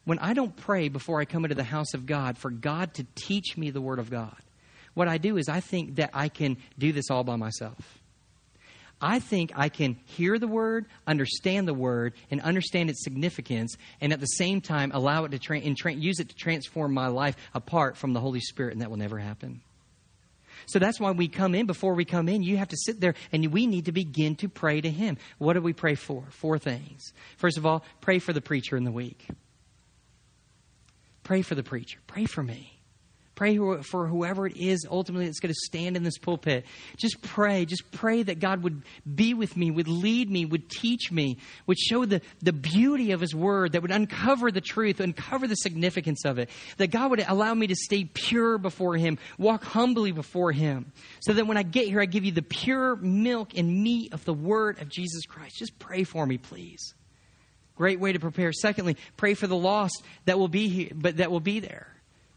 [0.10, 3.06] When I don't pray before I come into the house of God for God to
[3.14, 4.42] teach me the Word of God,
[4.96, 8.00] what I do is I think that I can do this all by myself.
[9.00, 14.12] I think I can hear the Word, understand the Word, and understand its significance, and
[14.12, 17.06] at the same time allow it to tra- and tra- use it to transform my
[17.06, 19.62] life apart from the Holy Spirit, and that will never happen.
[20.66, 21.68] So that's why we come in.
[21.68, 24.50] Before we come in, you have to sit there and we need to begin to
[24.50, 25.20] pray to Him.
[25.38, 26.24] What do we pray for?
[26.32, 27.14] Four things.
[27.38, 29.28] First of all, pray for the preacher in the week.
[31.30, 32.00] Pray for the preacher.
[32.08, 32.82] Pray for me.
[33.36, 36.66] Pray for whoever it is ultimately that's going to stand in this pulpit.
[36.98, 37.66] Just pray.
[37.66, 38.82] Just pray that God would
[39.14, 43.22] be with me, would lead me, would teach me, would show the, the beauty of
[43.22, 46.50] His Word, that would uncover the truth, uncover the significance of it.
[46.78, 50.92] That God would allow me to stay pure before Him, walk humbly before Him.
[51.20, 54.26] So that when I get here, I give you the pure milk and meat of
[54.26, 55.58] the Word of Jesus Christ.
[55.60, 56.96] Just pray for me, please.
[57.80, 58.52] Great way to prepare.
[58.52, 61.88] Secondly, pray for the lost that will be here, but that will be there.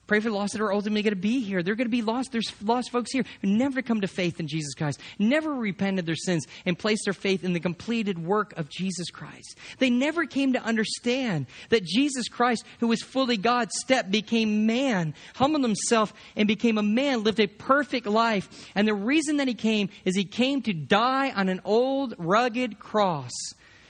[0.06, 1.64] Pray for the lost that are ultimately going to be here.
[1.64, 2.30] They're going to be lost.
[2.30, 6.14] There's lost folks here who never come to faith in Jesus Christ, never repented their
[6.14, 9.58] sins, and placed their faith in the completed work of Jesus Christ.
[9.80, 15.12] They never came to understand that Jesus Christ, who was fully God, stepped, became man,
[15.34, 18.70] humbled himself, and became a man, lived a perfect life.
[18.76, 22.78] And the reason that he came is he came to die on an old, rugged
[22.78, 23.32] cross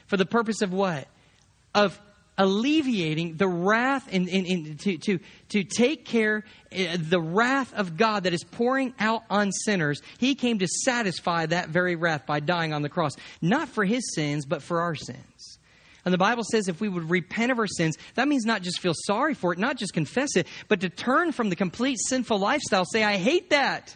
[0.07, 1.09] for the purpose of what?
[1.75, 1.99] Of
[2.39, 5.19] alleviating the wrath and, to, to,
[5.51, 6.45] to take care
[6.75, 10.01] uh, the wrath of God that is pouring out on sinners.
[10.19, 14.15] He came to satisfy that very wrath by dying on the cross, not for his
[14.15, 15.59] sins, but for our sins.
[16.05, 18.81] And the Bible says if we would repent of our sins, that means not just
[18.81, 22.39] feel sorry for it, not just confess it, but to turn from the complete sinful
[22.39, 23.95] lifestyle, say, I hate that,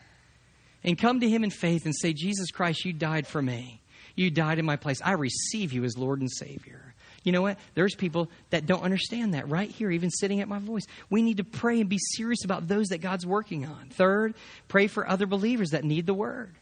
[0.85, 3.81] and come to Him in faith and say, Jesus Christ, you died for me.
[4.14, 5.01] You died in my place.
[5.05, 6.86] I receive you as Lord and Savior.
[7.27, 7.59] You know what?
[7.74, 10.85] There's people that don't understand that right here, even sitting at my voice.
[11.11, 13.89] We need to pray and be serious about those that God's working on.
[13.91, 14.35] Third,
[14.68, 16.55] pray for other believers that need the word.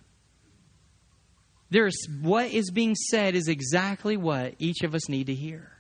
[1.69, 5.71] There's what is being said is exactly what each of us need to hear.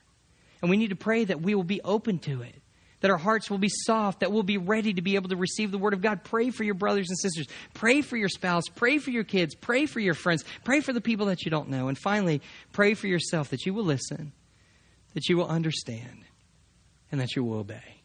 [0.61, 2.61] And we need to pray that we will be open to it
[3.05, 5.70] that our hearts will be soft, that we'll be ready to be able to receive
[5.70, 6.24] the Word of God.
[6.24, 7.47] Pray for your brothers and sisters.
[7.74, 8.64] Pray for your spouse.
[8.74, 9.55] Pray for your kids.
[9.55, 10.43] Pray for your friends.
[10.64, 11.89] Pray for the people that you don't know.
[11.89, 12.41] And finally,
[12.72, 14.32] pray for yourself that you will listen,
[15.15, 16.25] that you will understand,
[17.11, 18.03] and that you will obey.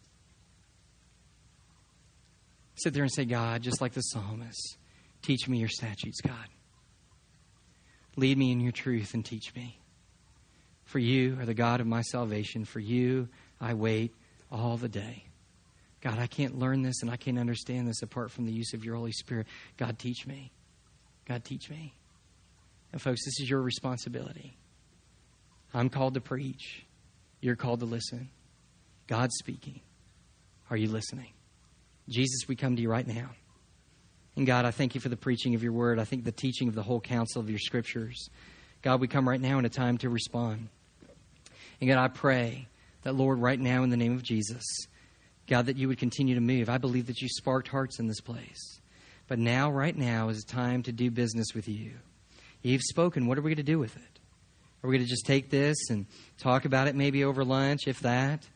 [2.76, 4.78] Sit there and say, God, just like the psalmist,
[5.22, 6.48] teach me your statutes, God.
[8.16, 9.80] Lead me in your truth and teach me.
[10.86, 12.66] For you are the God of my salvation.
[12.66, 13.30] For you
[13.62, 14.14] I wait
[14.52, 15.26] all the day.
[16.02, 18.86] God, I can't learn this and I can't understand this apart from the use of
[18.86, 19.48] your Holy Spirit.
[19.78, 20.52] God, teach me.
[21.26, 21.94] God, teach me.
[22.92, 24.58] And, folks, this is your responsibility.
[25.74, 26.86] I'm called to preach.
[27.42, 28.30] You're called to listen.
[29.08, 29.82] God's speaking.
[30.70, 31.34] Are you listening?
[32.08, 33.30] Jesus, we come to you right now.
[34.36, 36.00] And God, I thank you for the preaching of your word.
[36.00, 38.30] I think the teaching of the whole counsel of your scriptures.
[38.82, 40.70] God, we come right now in a time to respond.
[41.82, 42.68] And God, I pray
[43.04, 44.64] that, Lord, right now in the name of Jesus,
[45.48, 46.70] God, that you would continue to move.
[46.70, 48.80] I believe that you sparked hearts in this place.
[49.28, 51.94] But now, right now, is a time to do business with you.
[52.62, 53.28] You've spoken.
[53.28, 54.19] What are we going to do with it?
[54.84, 56.06] Are we going to just take this and
[56.38, 58.48] talk about it maybe over lunch, if that?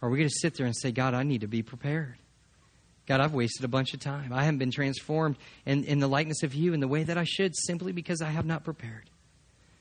[0.00, 2.16] Or are we going to sit there and say, God, I need to be prepared?
[3.06, 4.32] God, I've wasted a bunch of time.
[4.32, 5.36] I haven't been transformed
[5.66, 8.30] in, in the likeness of you in the way that I should simply because I
[8.30, 9.10] have not prepared.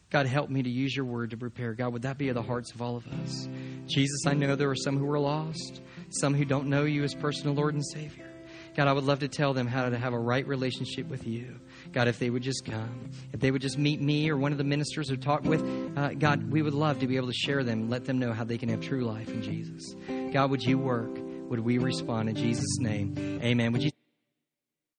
[0.09, 1.73] God, help me to use your word to prepare.
[1.73, 3.47] God, would that be of the hearts of all of us?
[3.87, 7.15] Jesus, I know there are some who are lost, some who don't know you as
[7.15, 8.29] personal Lord and Savior.
[8.75, 11.59] God, I would love to tell them how to have a right relationship with you.
[11.91, 14.57] God, if they would just come, if they would just meet me or one of
[14.57, 15.63] the ministers who talk with,
[15.97, 18.43] uh, God, we would love to be able to share them, let them know how
[18.43, 19.95] they can have true life in Jesus.
[20.33, 21.11] God, would you work?
[21.49, 23.15] Would we respond in Jesus' name?
[23.43, 23.73] Amen.
[23.73, 23.92] Would you